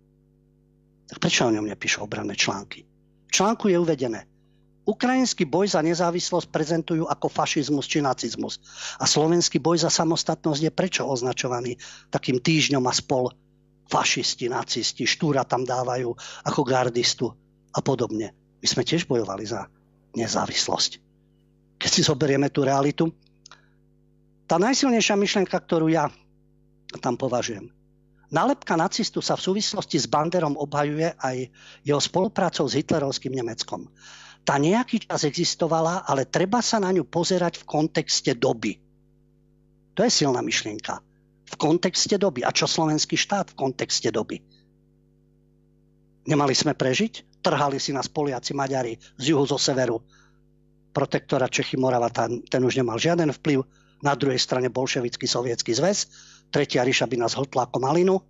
[1.09, 2.85] Tak prečo o ňom nepíšu obranné články?
[3.29, 4.29] V článku je uvedené,
[4.89, 8.57] Ukrajinský boj za nezávislosť prezentujú ako fašizmus či nacizmus.
[8.97, 11.77] A slovenský boj za samostatnosť je prečo označovaný
[12.09, 13.29] takým týždňom a spol
[13.93, 16.17] fašisti, nacisti, štúra tam dávajú
[16.49, 17.29] ako gardistu
[17.69, 18.33] a podobne.
[18.65, 19.69] My sme tiež bojovali za
[20.17, 21.05] nezávislosť.
[21.77, 23.13] Keď si zoberieme tú realitu,
[24.49, 26.09] tá najsilnejšia myšlienka, ktorú ja
[27.05, 27.69] tam považujem.
[28.29, 31.37] Nálepka nacistu sa v súvislosti s Banderom obhajuje aj
[31.85, 33.89] jeho spoluprácou s hitlerovským Nemeckom.
[34.49, 38.81] Tá nejaký čas existovala, ale treba sa na ňu pozerať v kontexte doby.
[39.93, 41.05] To je silná myšlienka.
[41.53, 42.49] V kontexte doby.
[42.49, 44.41] A čo slovenský štát v kontexte doby?
[46.25, 47.45] Nemali sme prežiť?
[47.45, 50.01] Trhali si nás Poliaci, Maďari z juhu, zo severu.
[50.97, 53.69] Protektora Čechy, Morava, ten, ten už nemal žiaden vplyv.
[54.01, 56.09] Na druhej strane bolševický sovietský zväz.
[56.49, 58.25] Tretia ríša by nás hltla ako malinu.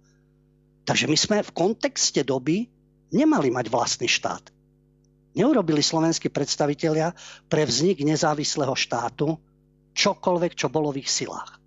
[0.82, 2.66] Takže my sme v kontexte doby
[3.14, 4.57] nemali mať vlastný štát.
[5.38, 7.14] Neurobili slovenskí predstavitelia
[7.46, 9.38] pre vznik nezávislého štátu
[9.94, 11.62] čokoľvek, čo bolo v ich silách.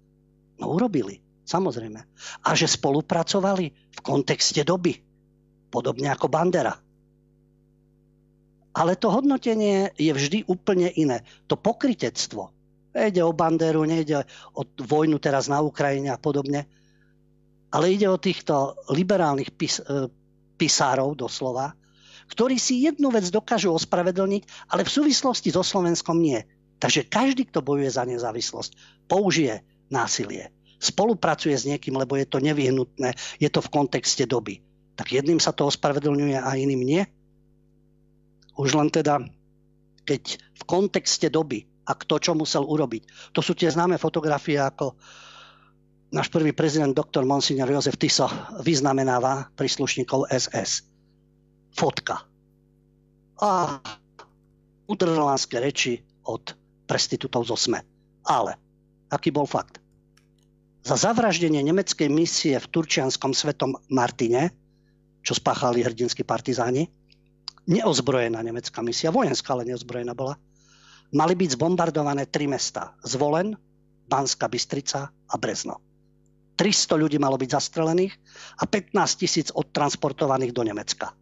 [0.59, 1.99] No urobili, samozrejme.
[2.43, 4.99] A že spolupracovali v kontexte doby
[5.71, 6.75] podobne ako Bandera.
[8.75, 11.23] Ale to hodnotenie je vždy úplne iné.
[11.47, 12.51] To pokritectvo.
[12.91, 16.67] Nejde o Banderu, nejde o vojnu teraz na Ukrajine a podobne,
[17.71, 20.11] ale ide o týchto liberálnych pis, e,
[20.59, 21.71] pisárov doslova,
[22.31, 26.39] ktorí si jednu vec dokážu ospravedlniť, ale v súvislosti so Slovenskom nie.
[26.79, 29.61] Takže každý, kto bojuje za nezávislosť, použije
[29.91, 30.49] násilie.
[30.81, 34.63] Spolupracuje s niekým, lebo je to nevyhnutné, je to v kontexte doby.
[34.97, 37.03] Tak jedným sa to ospravedlňuje a iným nie?
[38.57, 39.21] Už len teda,
[40.07, 43.33] keď v kontexte doby a kto čo musel urobiť.
[43.35, 44.97] To sú tie známe fotografie, ako
[46.11, 48.27] náš prvý prezident, doktor Monsignor Jozef Tiso,
[48.65, 50.90] vyznamenáva príslušníkov SS.
[51.71, 52.25] Fotka.
[53.41, 53.79] A
[54.85, 56.53] udrlánske reči od
[56.85, 57.81] prestitutov zo SME.
[58.27, 58.59] Ale,
[59.09, 59.81] aký bol fakt?
[60.81, 64.51] Za zavraždenie nemeckej misie v Turčianskom svetom Martine,
[65.21, 66.89] čo spáchali hrdinskí partizáni,
[67.69, 70.35] neozbrojená nemecká misia, vojenská, ale neozbrojená bola,
[71.13, 72.97] mali byť zbombardované tri mesta.
[73.05, 73.53] Zvolen,
[74.09, 75.79] Banská Bystrica a Brezno.
[76.57, 78.13] 300 ľudí malo byť zastrelených
[78.59, 81.13] a 15 tisíc odtransportovaných do Nemecka.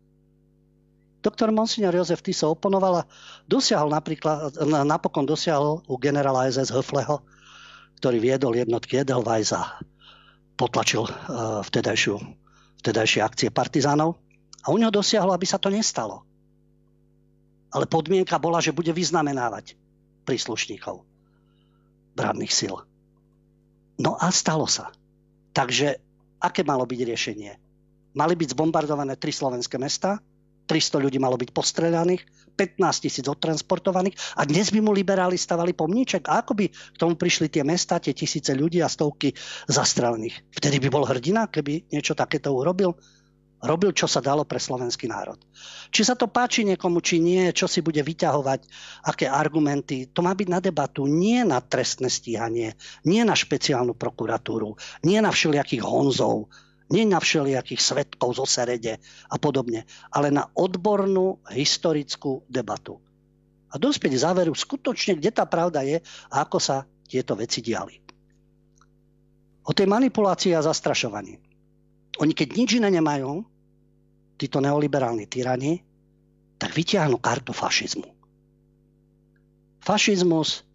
[1.19, 3.07] Doktor Monsignor Jozef Tiso oponoval a
[3.43, 4.55] dosiahol napríklad,
[4.87, 7.19] napokon dosiahol u generála SS Höfleho,
[7.99, 9.83] ktorý viedol jednotky Edelweiss a
[10.55, 12.15] potlačil uh, vtedajšiu,
[12.79, 14.15] vtedajšie akcie partizánov.
[14.63, 16.23] A u neho dosiahlo, aby sa to nestalo.
[17.71, 19.75] Ale podmienka bola, že bude vyznamenávať
[20.23, 21.03] príslušníkov
[22.15, 22.75] brávnych síl.
[23.99, 24.91] No a stalo sa.
[25.51, 25.99] Takže
[26.39, 27.51] aké malo byť riešenie?
[28.15, 30.23] Mali byť zbombardované tri slovenské mesta,
[30.69, 32.21] 300 ľudí malo byť postrelaných,
[32.53, 36.29] 15 tisíc odtransportovaných a dnes by mu liberáli stavali pomníček.
[36.29, 39.33] A ako by k tomu prišli tie mesta, tie tisíce ľudí a stovky
[39.65, 40.53] zastrelených?
[40.53, 42.93] Vtedy by bol hrdina, keby niečo takéto urobil?
[43.59, 45.35] Robil, čo sa dalo pre slovenský národ.
[45.91, 48.63] Či sa to páči niekomu, či nie, čo si bude vyťahovať,
[49.03, 54.79] aké argumenty, to má byť na debatu, nie na trestné stíhanie, nie na špeciálnu prokuratúru,
[55.03, 56.47] nie na všelijakých honzov,
[56.89, 58.97] nie na všelijakých svetkov zo Serede
[59.29, 62.97] a podobne, ale na odbornú historickú debatu.
[63.69, 66.01] A dospieť k záveru skutočne, kde tá pravda je
[66.33, 68.01] a ako sa tieto veci diali.
[69.69, 71.37] O tej manipulácii a zastrašovaní.
[72.17, 73.45] Oni keď nič iné nemajú,
[74.41, 75.85] títo neoliberálni tyrani,
[76.57, 78.09] tak vytiahnu kartu fašizmu.
[79.85, 80.65] Fašizmus,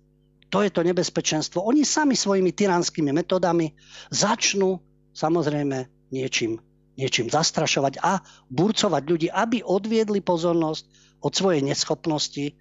[0.48, 1.58] to je to nebezpečenstvo.
[1.66, 3.74] Oni sami svojimi tyranskými metodami
[4.14, 4.78] začnú
[5.10, 6.62] samozrejme niečím,
[6.94, 10.84] niečím zastrašovať a burcovať ľudí, aby odviedli pozornosť
[11.26, 12.54] od svojej neschopnosti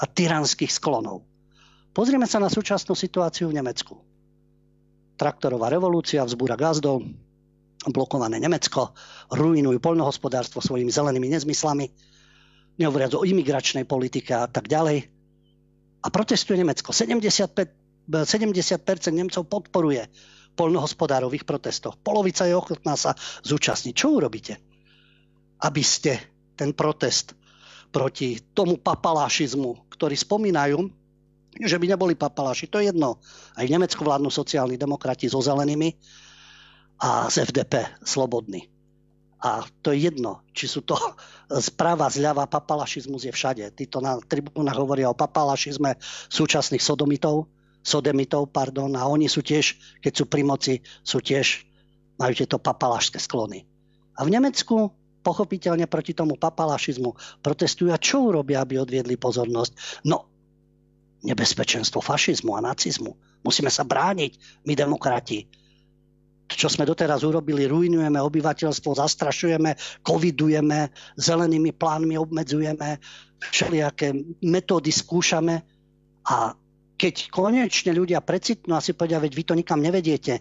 [0.00, 1.28] a tyranských sklonov.
[1.92, 4.00] Pozrieme sa na súčasnú situáciu v Nemecku.
[5.16, 7.04] Traktorová revolúcia vzbúra gazdov,
[7.88, 8.92] blokované Nemecko,
[9.32, 11.88] ruinujú poľnohospodárstvo svojimi zelenými nezmyslami,
[12.76, 15.08] nehovoriac o imigračnej politike a tak ďalej.
[16.04, 16.92] A protestuje Nemecko.
[16.92, 20.04] 75, 70% Nemcov podporuje
[20.56, 22.00] polnohospodárov v ich protestoch.
[22.00, 23.12] Polovica je ochotná sa
[23.44, 23.92] zúčastniť.
[23.92, 24.56] Čo urobíte?
[25.60, 26.18] Aby ste
[26.56, 27.36] ten protest
[27.92, 30.88] proti tomu papalášizmu, ktorý spomínajú,
[31.56, 33.20] že by neboli papaláši, to je jedno.
[33.56, 35.96] Aj v Nemecku vládnu sociálni demokrati so zelenými
[37.00, 38.68] a z FDP slobodní.
[39.40, 40.96] A to je jedno, či sú to
[41.68, 43.64] správa, zľava, papalašizmus je všade.
[43.76, 45.96] Títo na tribúnach hovoria o papalašizme
[46.28, 47.48] súčasných sodomitov,
[47.86, 51.62] sodemitov, pardon, a oni sú tiež, keď sú pri moci, sú tiež,
[52.18, 53.62] majú tieto papalašské sklony.
[54.18, 54.90] A v Nemecku
[55.22, 60.02] pochopiteľne proti tomu papalašizmu protestujú a čo urobia, aby odviedli pozornosť?
[60.06, 60.26] No,
[61.22, 63.14] nebezpečenstvo fašizmu a nacizmu.
[63.46, 65.46] Musíme sa brániť, my demokrati.
[66.46, 73.02] Čo sme doteraz urobili, ruinujeme obyvateľstvo, zastrašujeme, covidujeme, zelenými plánmi obmedzujeme,
[73.50, 74.14] všelijaké
[74.46, 75.66] metódy skúšame
[76.22, 76.54] a
[76.96, 80.40] keď konečne ľudia precitnú a si povedia, veď vy to nikam nevediete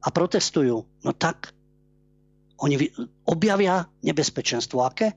[0.00, 1.52] a protestujú, no tak
[2.60, 2.92] oni
[3.24, 4.84] objavia nebezpečenstvo.
[4.84, 5.16] Aké?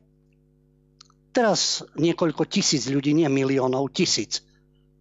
[1.36, 4.39] Teraz niekoľko tisíc ľudí, nie miliónov, tisíc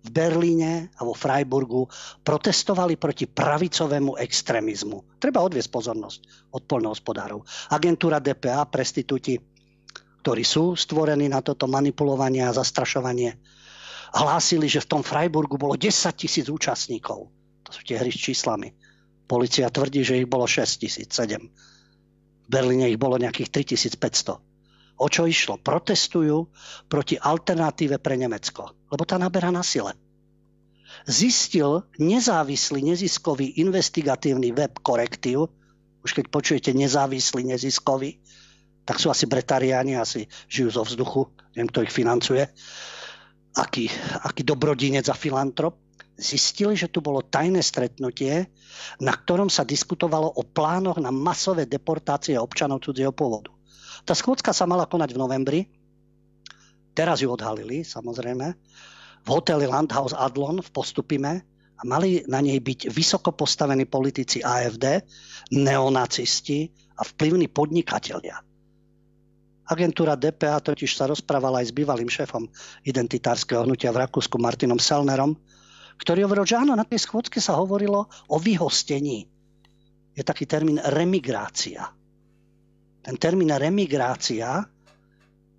[0.03, 1.87] v Berlíne a vo Freiburgu
[2.27, 5.23] protestovali proti pravicovému extrémizmu.
[5.23, 6.21] Treba odviesť pozornosť
[6.51, 7.47] od poľnohospodárov.
[7.71, 9.39] Agentúra DPA, prestitúti,
[10.27, 13.39] ktorí sú stvorení na toto manipulovanie a zastrašovanie,
[14.13, 17.33] hlásili, že v tom Freiburgu bolo 10 tisíc účastníkov.
[17.65, 18.77] To sú tie hry s číslami.
[19.25, 21.41] Polícia tvrdí, že ich bolo 6 tisíc, 7.
[21.41, 23.49] V Berlíne ich bolo nejakých
[23.97, 24.37] 3500.
[25.01, 25.57] O čo išlo?
[25.59, 26.53] Protestujú
[26.87, 29.97] proti alternatíve pre Nemecko, lebo tá naberá na sile.
[31.09, 35.49] Zistil nezávislý neziskový investigatívny web korektív,
[36.05, 38.21] už keď počujete nezávislý neziskový,
[38.85, 42.43] tak sú asi bretariáni, asi žijú zo vzduchu, neviem, kto ich financuje,
[43.57, 43.89] aký,
[44.25, 45.77] aký dobrodinec a filantrop,
[46.17, 48.47] zistili, že tu bolo tajné stretnutie,
[49.01, 53.51] na ktorom sa diskutovalo o plánoch na masové deportácie občanov cudzieho pôvodu.
[54.05, 55.61] Tá schôdzka sa mala konať v novembri,
[56.93, 58.47] teraz ju odhalili, samozrejme,
[59.23, 61.33] v hoteli Landhaus Adlon v Postupime
[61.79, 65.07] a mali na nej byť vysoko postavení politici AFD,
[65.55, 66.67] neonacisti
[66.99, 68.52] a vplyvní podnikatelia.
[69.63, 72.51] Agentúra DPA totiž sa rozprávala aj s bývalým šéfom
[72.83, 75.39] identitárskeho hnutia v Rakúsku Martinom Selnerom,
[76.03, 79.31] ktorý hovoril, že áno, na tej schôdzke sa hovorilo o vyhostení.
[80.19, 81.95] Je taký termín remigrácia.
[83.03, 84.67] Ten termín remigrácia,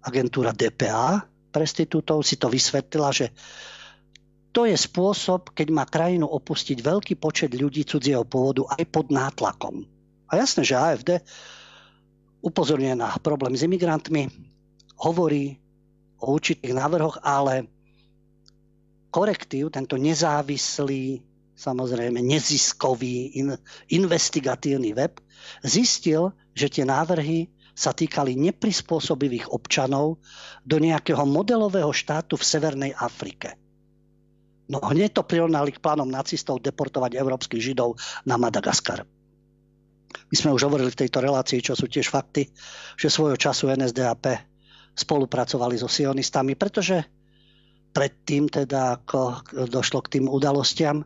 [0.03, 1.23] agentúra DPA
[1.53, 3.31] prestitútov si to vysvetlila, že
[4.53, 9.81] to je spôsob, keď má krajinu opustiť veľký počet ľudí cudzieho pôvodu aj pod nátlakom.
[10.29, 11.23] A jasné, že AFD
[12.43, 14.27] upozorňuje na problém s imigrantmi,
[14.99, 15.55] hovorí
[16.19, 17.67] o určitých návrhoch, ale
[19.09, 21.23] korektív, tento nezávislý,
[21.55, 23.55] samozrejme neziskový, in,
[23.87, 25.17] investigatívny web,
[25.63, 30.21] zistil, že tie návrhy sa týkali neprispôsobivých občanov
[30.61, 33.57] do nejakého modelového štátu v Severnej Afrike.
[34.69, 39.03] No hneď to prirovnali k plánom nacistov deportovať európskych židov na Madagaskar.
[40.13, 42.49] My sme už hovorili v tejto relácii, čo sú tiež fakty,
[42.97, 44.25] že svojho času NSDAP
[44.93, 47.01] spolupracovali so sionistami, pretože
[47.93, 51.05] predtým teda, ako došlo k tým udalostiam,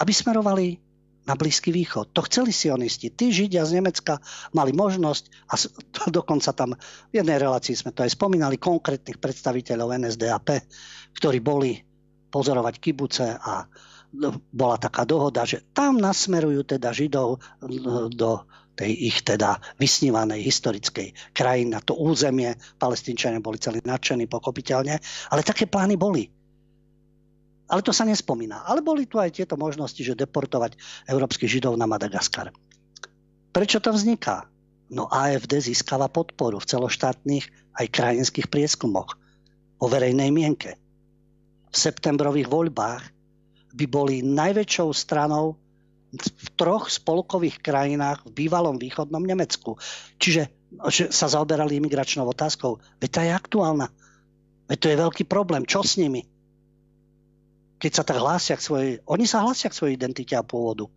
[0.00, 0.80] aby smerovali
[1.24, 2.12] na Blízky východ.
[2.12, 3.08] To chceli sionisti.
[3.08, 4.20] Tí Židia z Nemecka
[4.52, 5.54] mali možnosť, a
[6.12, 6.76] dokonca tam
[7.08, 10.48] v jednej relácii sme to aj spomínali, konkrétnych predstaviteľov NSDAP,
[11.16, 11.80] ktorí boli
[12.28, 13.64] pozorovať kibuce a
[14.54, 17.42] bola taká dohoda, že tam nasmerujú teda Židov
[18.14, 18.30] do
[18.74, 22.58] tej ich teda vysnívanej historickej krajiny na to územie.
[22.78, 24.98] Palestínčania boli celí nadšení, pochopiteľne,
[25.30, 26.26] ale také plány boli.
[27.70, 28.66] Ale to sa nespomína.
[28.66, 30.76] Ale boli tu aj tieto možnosti, že deportovať
[31.08, 32.52] európskych židov na Madagaskar.
[33.54, 34.50] Prečo to vzniká?
[34.92, 37.46] No AFD získava podporu v celoštátnych
[37.78, 39.16] aj krajinských prieskumoch
[39.80, 40.76] o verejnej mienke.
[41.72, 43.13] V septembrových voľbách
[43.74, 45.58] by boli najväčšou stranou
[46.14, 49.74] v troch spolkových krajinách v bývalom východnom Nemecku.
[50.22, 50.46] Čiže
[50.90, 52.82] že sa zaoberali imigračnou otázkou.
[52.98, 53.86] Veď tá je aktuálna.
[54.66, 55.62] Veď to je veľký problém.
[55.62, 56.26] Čo s nimi?
[57.78, 58.90] Keď sa tak hlásia k svojej...
[59.06, 60.90] Oni sa hlásia k svojej identite a pôvodu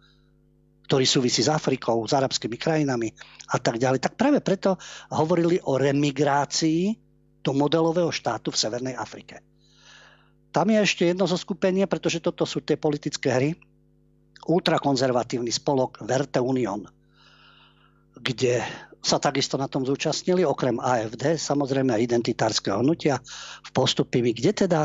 [0.88, 3.12] ktorý súvisí s Afrikou, s arabskými krajinami
[3.52, 4.00] a tak ďalej.
[4.00, 4.80] Tak práve preto
[5.12, 6.96] hovorili o remigrácii
[7.44, 9.44] do modelového štátu v Severnej Afrike.
[10.52, 13.50] Tam je ešte jedno zo skupenie, pretože toto sú tie politické hry.
[14.48, 16.88] Ultrakonzervatívny spolok Verte Union,
[18.16, 18.64] kde
[19.04, 23.20] sa takisto na tom zúčastnili, okrem AFD, samozrejme aj identitárskeho hnutia
[23.64, 24.82] v postupy, kde teda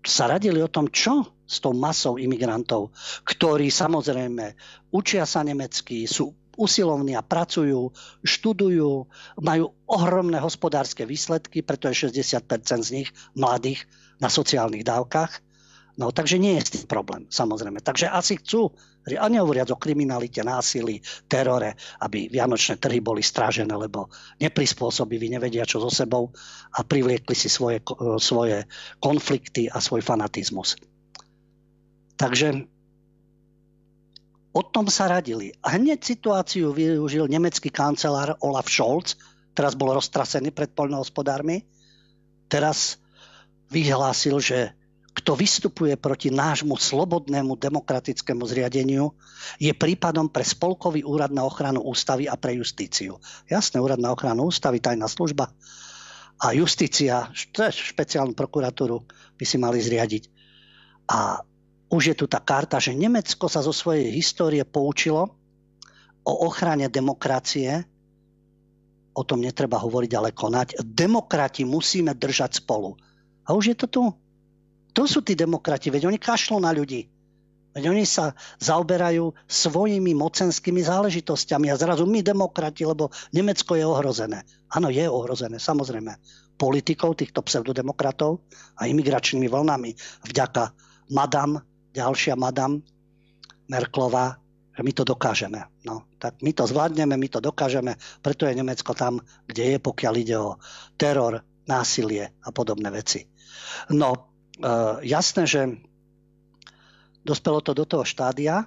[0.00, 2.92] sa radili o tom, čo s tou masou imigrantov,
[3.28, 4.56] ktorí samozrejme
[4.94, 9.08] učia sa nemecky, sú usilovní a pracujú, študujú,
[9.40, 13.88] majú ohromné hospodárske výsledky, preto je 60% z nich mladých
[14.20, 15.40] na sociálnych dávkach.
[15.98, 17.84] No takže nie je problém, samozrejme.
[17.84, 18.72] Takže asi chcú,
[19.04, 25.80] a nehovoriac o kriminalite, násilí, terore, aby vianočné trhy boli strážené, lebo neprispôsobiví, nevedia čo
[25.80, 26.32] so sebou
[26.76, 27.80] a privliekli si svoje,
[28.20, 28.64] svoje
[29.00, 30.76] konflikty a svoj fanatizmus.
[32.20, 32.64] Takže
[34.52, 35.56] o tom sa radili.
[35.64, 39.16] A hneď situáciu využil nemecký kancelár Olaf Scholz,
[39.56, 41.64] teraz bol roztrasený pred poľnohospodármi,
[42.52, 43.00] teraz
[43.70, 44.74] vyhlásil, že
[45.10, 49.10] kto vystupuje proti nášmu slobodnému demokratickému zriadeniu,
[49.58, 53.18] je prípadom pre Spolkový úrad na ochranu ústavy a pre justíciu.
[53.50, 55.50] Jasné, úrad na ochranu ústavy, tajná služba
[56.40, 57.28] a justícia,
[57.68, 59.04] špeciálnu prokuratúru
[59.36, 60.24] by si mali zriadiť.
[61.12, 61.44] A
[61.90, 65.36] už je tu tá karta, že Nemecko sa zo svojej histórie poučilo
[66.24, 67.84] o ochrane demokracie,
[69.12, 70.80] o tom netreba hovoriť, ale konať.
[70.80, 72.94] Demokrati musíme držať spolu
[73.50, 74.02] a už je to tu.
[74.94, 77.10] To sú tí demokrati, veď oni kašľú na ľudí.
[77.70, 84.42] Veď oni sa zaoberajú svojimi mocenskými záležitosťami a zrazu my demokrati, lebo Nemecko je ohrozené.
[84.70, 86.18] Áno, je ohrozené, samozrejme.
[86.58, 88.42] Politikou týchto pseudodemokratov
[88.74, 89.94] a imigračnými vlnami.
[90.26, 90.74] Vďaka
[91.14, 91.62] madam,
[91.94, 92.82] ďalšia madam
[93.70, 94.42] Merklová,
[94.74, 95.62] že my to dokážeme.
[95.86, 100.14] No, tak my to zvládneme, my to dokážeme, preto je Nemecko tam, kde je, pokiaľ
[100.18, 100.58] ide o
[100.98, 103.29] teror, násilie a podobné veci.
[103.90, 104.22] No, e,
[105.06, 105.60] jasné, že
[107.24, 108.66] dospelo to do toho štádia,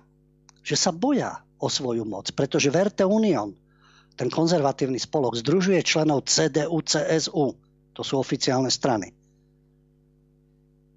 [0.64, 3.56] že sa boja o svoju moc, pretože Verte Union,
[4.14, 7.56] ten konzervatívny spolok, združuje členov CDU, CSU,
[7.94, 9.14] to sú oficiálne strany.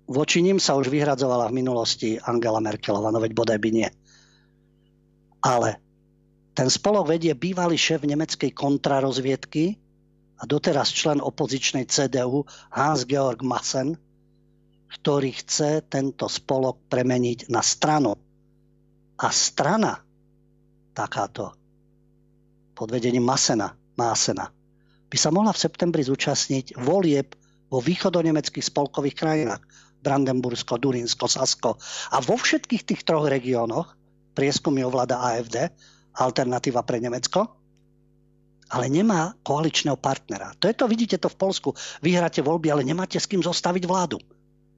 [0.06, 3.88] Voči ním sa už vyhradzovala v minulosti Angela Merkelová, no veď bodaj by nie.
[5.42, 5.82] Ale
[6.54, 9.76] ten spolok vedie bývalý šéf nemeckej kontrarozviedky
[10.36, 13.96] a doteraz člen opozičnej CDU Hans-Georg Massen,
[14.92, 18.14] ktorý chce tento spolok premeniť na stranu.
[19.16, 20.04] A strana
[20.92, 21.56] takáto
[22.76, 24.52] pod vedením Masena, Masena
[25.08, 27.32] by sa mohla v septembri zúčastniť volieb
[27.72, 29.62] vo východonemeckých spolkových krajinách.
[30.04, 31.80] Brandenbursko, Durinsko, Sasko.
[32.14, 33.96] A vo všetkých tých troch regiónoch
[34.36, 35.72] prieskumy ovláda AFD,
[36.20, 37.65] alternatíva pre Nemecko,
[38.66, 40.50] ale nemá koaličného partnera.
[40.58, 41.70] To je to, vidíte to v Polsku.
[42.02, 44.18] Vyhráte voľby, ale nemáte s kým zostaviť vládu.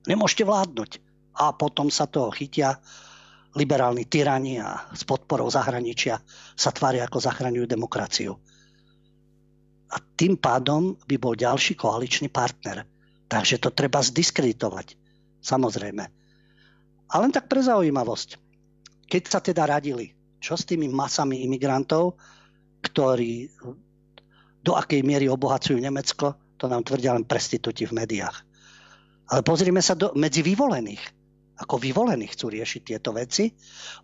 [0.05, 0.91] Nemôžete vládnuť.
[1.39, 2.77] A potom sa toho chytia
[3.57, 6.21] liberálni tyrani a s podporou zahraničia
[6.53, 8.37] sa tvária ako zachraňujú demokraciu.
[9.89, 12.85] A tým pádom by bol ďalší koaličný partner.
[13.29, 14.97] Takže to treba zdiskreditovať.
[15.41, 16.05] Samozrejme.
[17.09, 18.37] A len tak pre zaujímavosť.
[19.09, 20.13] Keď sa teda radili,
[20.45, 22.21] čo s tými masami imigrantov,
[22.83, 23.51] ktorí
[24.63, 28.37] do akej miery obohacujú Nemecko, to nám tvrdia len prestitúti v médiách.
[29.29, 31.01] Ale pozrime sa do, medzi vyvolených.
[31.59, 33.51] Ako vyvolení chcú riešiť tieto veci,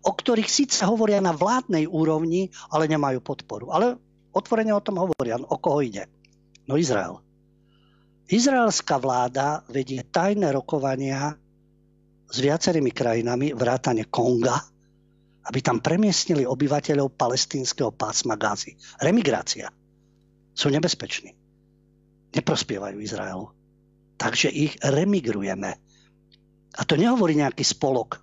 [0.03, 3.71] o ktorých síce hovoria na vládnej úrovni, ale nemajú podporu.
[3.71, 3.95] Ale
[4.35, 5.39] otvorene o tom hovoria.
[5.39, 6.11] O koho ide?
[6.67, 7.23] No Izrael.
[8.27, 11.37] Izraelská vláda vedie tajné rokovania
[12.25, 14.57] s viacerými krajinami, vrátane Konga,
[15.45, 18.73] aby tam premiestnili obyvateľov palestínskeho pásma Gázy.
[18.97, 19.69] Remigrácia.
[20.57, 21.37] Sú nebezpeční.
[22.33, 23.47] Neprospievajú Izraelu.
[24.17, 25.77] Takže ich remigrujeme.
[26.75, 28.19] A to nehovorí nejaký spolok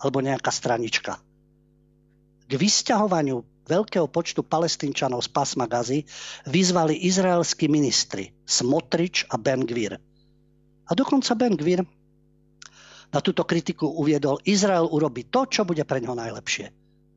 [0.00, 1.20] alebo nejaká stranička.
[2.48, 6.02] K vysťahovaniu veľkého počtu palestínčanov z pásma Gazy
[6.50, 9.94] vyzvali izraelskí ministri Smotrič a Ben Gvir.
[10.88, 11.86] A dokonca Ben Gvir
[13.12, 16.66] na túto kritiku uviedol, Izrael urobí to, čo bude pre ňoho najlepšie.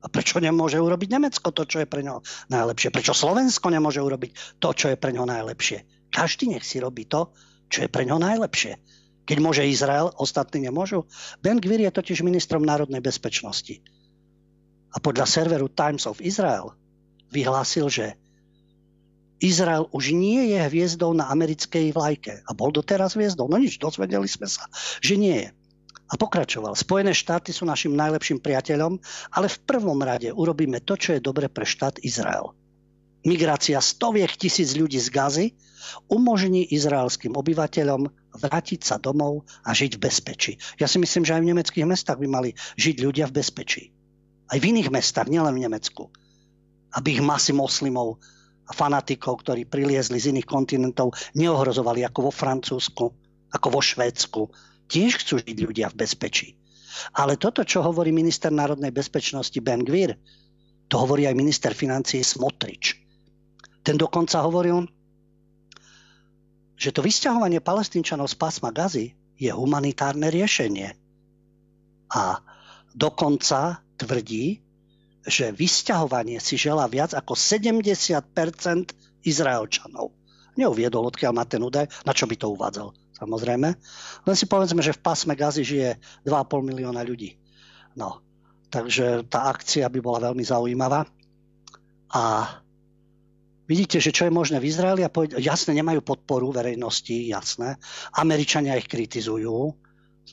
[0.03, 2.21] A prečo nemôže urobiť Nemecko to, čo je pre ňoho
[2.51, 2.93] najlepšie?
[2.93, 6.11] Prečo Slovensko nemôže urobiť to, čo je pre ňoho najlepšie?
[6.13, 7.33] Každý nech si robí to,
[7.73, 8.77] čo je pre ňoho najlepšie.
[9.25, 11.09] Keď môže Izrael, ostatní nemôžu.
[11.41, 13.81] Ben Gvir je totiž ministrom národnej bezpečnosti
[14.95, 16.71] a podľa serveru Times of Israel
[17.35, 18.15] vyhlásil, že
[19.43, 22.39] Izrael už nie je hviezdou na americkej vlajke.
[22.47, 23.51] A bol doteraz hviezdou.
[23.51, 24.63] No nič, dozvedeli sme sa,
[25.03, 25.49] že nie je.
[26.16, 26.80] A pokračoval.
[26.80, 29.03] Spojené štáty sú našim najlepším priateľom,
[29.36, 32.55] ale v prvom rade urobíme to, čo je dobre pre štát Izrael.
[33.28, 35.45] Migrácia stoviek tisíc ľudí z Gazy
[36.07, 40.53] umožní izraelským obyvateľom vrátiť sa domov a žiť v bezpečí.
[40.80, 42.49] Ja si myslím, že aj v nemeckých mestách by mali
[42.80, 43.84] žiť ľudia v bezpečí.
[44.47, 46.16] Aj v iných mestách, nielen v Nemecku.
[46.95, 48.24] Aby ich masy moslimov
[48.63, 53.05] a fanatikov, ktorí priliezli z iných kontinentov, neohrozovali ako vo Francúzsku,
[53.51, 54.41] ako vo Švédsku.
[54.86, 56.47] Tiež chcú žiť ľudia v bezpečí.
[57.11, 60.15] Ale toto, čo hovorí minister národnej bezpečnosti Ben Gvir,
[60.88, 62.95] to hovorí aj minister financií Smotrič.
[63.81, 64.86] Ten dokonca hovoril,
[66.75, 70.95] že to vysťahovanie palestínčanov z pásma Gazy je humanitárne riešenie.
[72.11, 72.39] A
[72.93, 74.61] dokonca tvrdí,
[75.25, 80.13] že vysťahovanie si želá viac ako 70% Izraelčanov.
[80.55, 83.70] Neuviedol, odkiaľ má ten údaj, na čo by to uvádzal, samozrejme.
[84.28, 85.89] Len si povedzme, že v pásme Gazy žije
[86.28, 87.39] 2,5 milióna ľudí.
[87.95, 88.20] No,
[88.70, 91.07] takže tá akcia by bola veľmi zaujímavá.
[92.11, 92.24] A
[93.68, 97.80] vidíte, že čo je možné v Izraeli a povedať, jasne nemajú podporu verejnosti, jasné.
[98.20, 99.74] Američania ich kritizujú,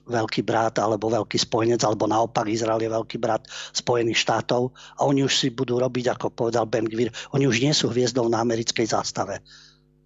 [0.09, 3.45] veľký brat alebo veľký spojenec, alebo naopak Izrael je veľký brat
[3.77, 7.77] Spojených štátov a oni už si budú robiť, ako povedal Ben Gvir, oni už nie
[7.77, 9.45] sú hviezdou na americkej zástave.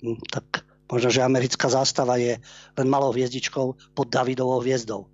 [0.02, 2.38] Hm, tak možno, že americká zástava je
[2.78, 5.10] len malou hviezdičkou pod Davidovou hviezdou.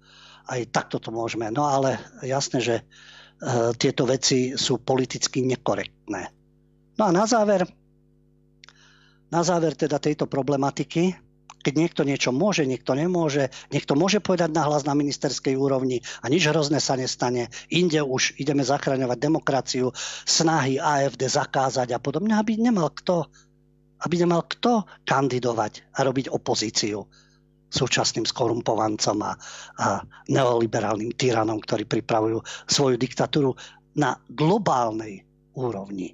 [0.49, 1.49] Aj takto to môžeme.
[1.55, 2.85] No ale jasné, že e,
[3.79, 6.23] tieto veci sú politicky nekorektné.
[7.01, 7.65] No a na záver,
[9.33, 11.17] na záver teda tejto problematiky
[11.63, 16.51] keď niekto niečo môže, niekto nemôže, niekto môže povedať nahlas na ministerskej úrovni a nič
[16.51, 17.49] hrozné sa nestane.
[17.71, 19.95] Inde už ideme zachraňovať demokraciu,
[20.27, 23.31] snahy AFD zakázať a podobne, aby nemal kto,
[24.03, 27.07] aby nemal kto kandidovať a robiť opozíciu
[27.73, 29.33] súčasným skorumpovancom a,
[29.81, 29.87] a
[30.29, 33.57] neoliberálnym tyranom, ktorí pripravujú svoju diktatúru
[33.97, 35.25] na globálnej
[35.57, 36.13] úrovni.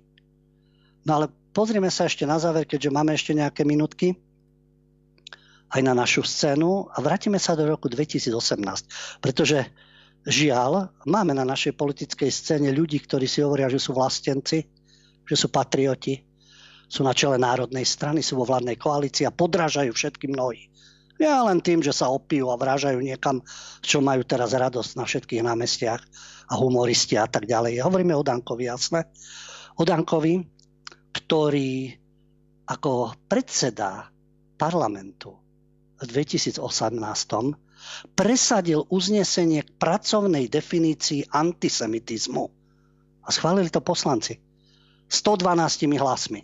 [1.02, 4.14] No ale pozrieme sa ešte na záver, keďže máme ešte nejaké minutky
[5.68, 9.68] aj na našu scénu a vrátime sa do roku 2018, pretože
[10.24, 14.64] žiaľ, máme na našej politickej scéne ľudí, ktorí si hovoria, že sú vlastenci,
[15.28, 16.27] že sú patrioti,
[16.88, 20.72] sú na čele národnej strany, sú vo vládnej koalícii a podrážajú všetky mnohí.
[21.18, 23.42] Ja len tým, že sa opijú a vrážajú niekam,
[23.82, 26.02] čo majú teraz radosť na všetkých námestiach
[26.48, 27.84] a humoristi a tak ďalej.
[27.84, 29.04] Hovoríme o Dankovi, jasné.
[29.76, 30.40] O Dankovi,
[31.12, 31.92] ktorý
[32.70, 34.08] ako predseda
[34.54, 35.34] parlamentu
[35.98, 36.62] v 2018
[38.14, 42.44] presadil uznesenie k pracovnej definícii antisemitizmu.
[43.26, 44.38] A schválili to poslanci.
[45.08, 46.40] 112 hlasmi.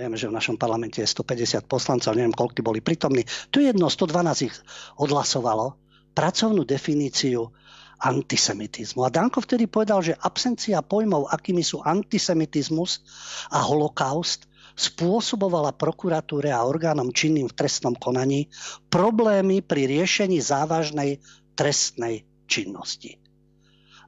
[0.00, 3.28] Vieme, že v našom parlamente je 150 poslancov, neviem, koľko boli prítomní.
[3.52, 4.56] Tu jedno 112 ich
[4.96, 5.76] odhlasovalo
[6.16, 7.52] pracovnú definíciu
[8.00, 9.04] antisemitizmu.
[9.04, 13.04] A Danko vtedy povedal, že absencia pojmov, akými sú antisemitizmus
[13.52, 18.48] a holokaust, spôsobovala prokuratúre a orgánom činným v trestnom konaní
[18.88, 21.20] problémy pri riešení závažnej
[21.52, 23.20] trestnej činnosti.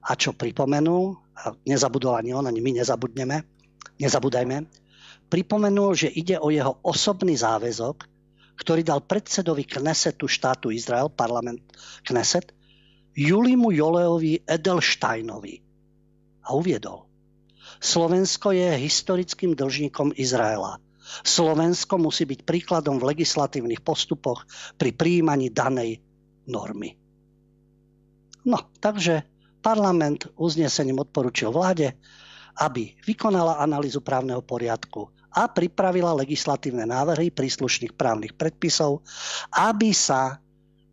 [0.08, 3.44] A čo pripomenul, a nezabudol ani on, ani my nezabudneme,
[4.00, 4.81] nezabudajme,
[5.32, 8.04] pripomenul, že ide o jeho osobný záväzok,
[8.60, 11.64] ktorý dal predsedovi Knesetu štátu Izrael, parlament
[12.04, 12.52] Kneset,
[13.16, 15.56] Julimu Joleovi Edelsteinovi.
[16.44, 17.08] A uviedol,
[17.80, 20.76] Slovensko je historickým dlžníkom Izraela.
[21.24, 24.44] Slovensko musí byť príkladom v legislatívnych postupoch
[24.76, 26.04] pri príjmaní danej
[26.44, 26.92] normy.
[28.44, 29.24] No, takže
[29.64, 31.96] parlament uznesením odporučil vláde,
[32.60, 39.00] aby vykonala analýzu právneho poriadku a pripravila legislatívne návrhy príslušných právnych predpisov,
[39.52, 40.36] aby sa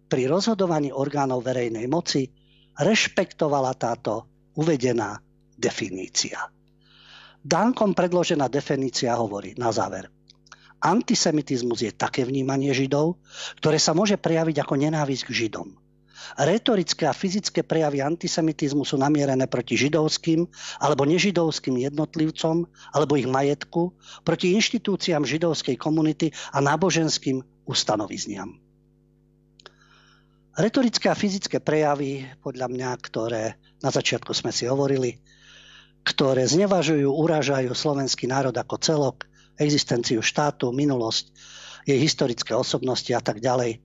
[0.10, 2.26] pri rozhodovaní orgánov verejnej moci
[2.80, 4.26] rešpektovala táto
[4.56, 5.20] uvedená
[5.60, 6.50] definícia.
[7.40, 10.12] Dankom predložená definícia hovorí na záver.
[10.80, 13.20] Antisemitizmus je také vnímanie Židov,
[13.60, 15.89] ktoré sa môže prejaviť ako nenávisť k Židom.
[16.36, 20.46] Retorické a fyzické prejavy antisemitizmu sú namierené proti židovským
[20.80, 23.92] alebo nežidovským jednotlivcom alebo ich majetku,
[24.24, 28.60] proti inštitúciám židovskej komunity a náboženským ustanovizniam.
[30.60, 35.16] Retorické a fyzické prejavy, podľa mňa, ktoré na začiatku sme si hovorili,
[36.04, 39.18] ktoré znevažujú, urážajú slovenský národ ako celok,
[39.56, 41.32] existenciu štátu, minulosť,
[41.88, 43.80] jej historické osobnosti a tak ďalej.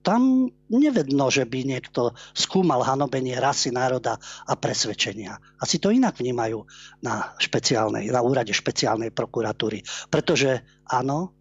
[0.00, 4.16] Tam nevedno, že by niekto skúmal hanobenie rasy národa
[4.48, 5.36] a presvedčenia.
[5.60, 6.64] Asi to inak vnímajú
[7.04, 9.84] na, špeciálnej, na úrade špeciálnej prokuratúry.
[10.08, 11.36] Pretože áno,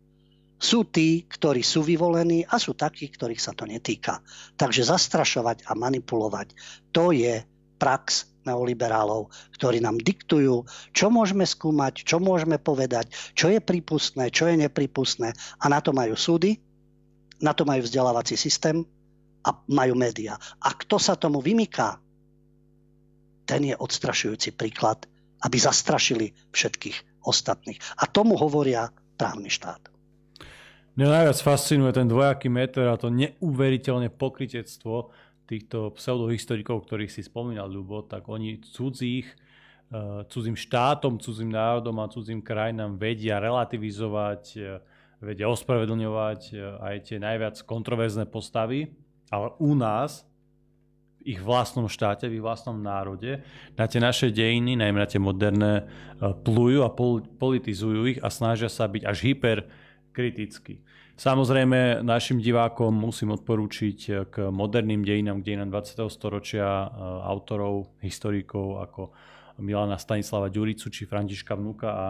[0.60, 4.20] sú tí, ktorí sú vyvolení a sú takí, ktorých sa to netýka.
[4.60, 6.52] Takže zastrašovať a manipulovať,
[6.92, 7.40] to je
[7.80, 14.52] prax neoliberálov, ktorí nám diktujú, čo môžeme skúmať, čo môžeme povedať, čo je prípustné, čo
[14.52, 15.32] je nepripustné.
[15.64, 16.60] A na to majú súdy,
[17.40, 18.84] na to majú vzdelávací systém
[19.44, 20.36] a majú médiá.
[20.60, 22.00] A kto sa tomu vymyká,
[23.48, 25.08] ten je odstrašujúci príklad,
[25.42, 27.80] aby zastrašili všetkých ostatných.
[27.98, 29.90] A tomu hovoria právny štát.
[31.00, 35.16] Mňa najviac fascinuje ten dvojaký meter a to neuveriteľné pokritectvo,
[35.50, 42.12] týchto pseudohistorikov, ktorých si spomínal, Ľubo, tak oni cudzích, eh, cudzím štátom, cudzím národom a
[42.14, 44.78] cudzím krajinám vedia relativizovať, eh,
[45.20, 48.92] vedia ospravedlňovať eh, aj tie najviac kontroverzné postavy,
[49.30, 50.26] ale u nás,
[51.20, 53.44] v ich vlastnom štáte, v ich vlastnom národe,
[53.76, 55.86] na tie naše dejiny, najmä na tie moderné,
[56.48, 56.90] plujú a
[57.36, 60.80] politizujú ich a snažia sa byť až hyperkritickí.
[61.20, 66.08] Samozrejme, našim divákom musím odporúčiť k moderným dejinám, dejinám 20.
[66.08, 66.88] storočia
[67.28, 69.12] autorov, historikov ako
[69.60, 72.06] Milana Stanislava Ďuricu či Františka Vnuka a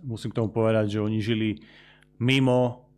[0.00, 1.60] musím k tomu povedať, že oni žili
[2.18, 2.88] mimo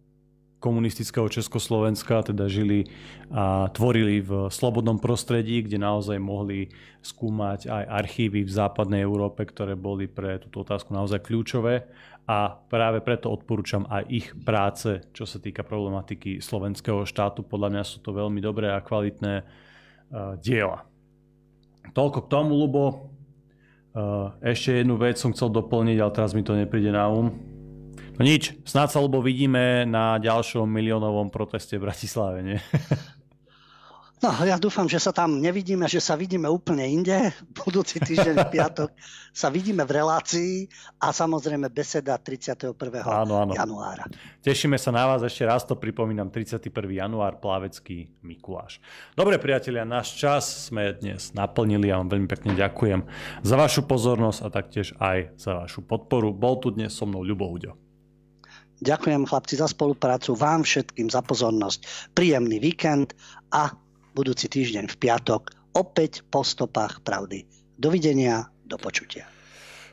[0.60, 2.84] komunistického Československa, teda žili
[3.32, 6.68] a tvorili v slobodnom prostredí, kde naozaj mohli
[7.00, 11.88] skúmať aj archívy v západnej Európe, ktoré boli pre túto otázku naozaj kľúčové
[12.28, 17.40] a práve preto odporúčam aj ich práce, čo sa týka problematiky slovenského štátu.
[17.40, 20.84] Podľa mňa sú to veľmi dobré a kvalitné uh, diela.
[21.96, 23.08] Toľko k tomu, Lubo.
[23.90, 27.49] Uh, ešte jednu vec som chcel doplniť, ale teraz mi to nepríde na um.
[28.20, 32.60] No nič, snáď sa, Lubo, vidíme na ďalšom miliónovom proteste v Bratislave, nie?
[34.20, 37.32] No, ja dúfam, že sa tam nevidíme, že sa vidíme úplne inde.
[37.56, 38.92] Budúci týždeň v piatok
[39.32, 40.68] sa vidíme v relácii
[41.00, 42.76] a samozrejme beseda 31.
[43.00, 43.56] Áno, áno.
[43.56, 44.04] januára.
[44.44, 46.68] Tešíme sa na vás, ešte raz to pripomínam, 31.
[46.92, 48.84] január, Plávecký Mikuláš.
[49.16, 53.00] Dobre priatelia, náš čas sme dnes naplnili a vám veľmi pekne ďakujem
[53.40, 56.36] za vašu pozornosť a taktiež aj za vašu podporu.
[56.36, 57.88] Bol tu dnes so mnou Ľubo Uďo.
[58.80, 62.12] Ďakujem chlapci za spoluprácu, vám všetkým za pozornosť.
[62.16, 63.12] Príjemný víkend
[63.52, 63.76] a
[64.16, 67.44] budúci týždeň v piatok opäť po stopách pravdy.
[67.76, 69.28] Dovidenia, do počutia.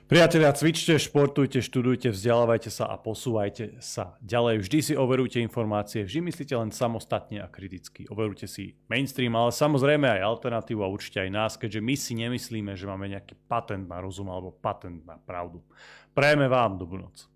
[0.08, 4.64] Priatelia, cvičte, športujte, študujte, vzdelávajte sa a posúvajte sa ďalej.
[4.64, 8.08] Vždy si overujte informácie, vždy myslíte len samostatne a kriticky.
[8.08, 12.72] Overujte si mainstream, ale samozrejme aj alternatívu a určite aj nás, keďže my si nemyslíme,
[12.80, 15.60] že máme nejaký patent na rozum alebo patent na pravdu.
[16.16, 17.28] Prajeme vám dobrú noc.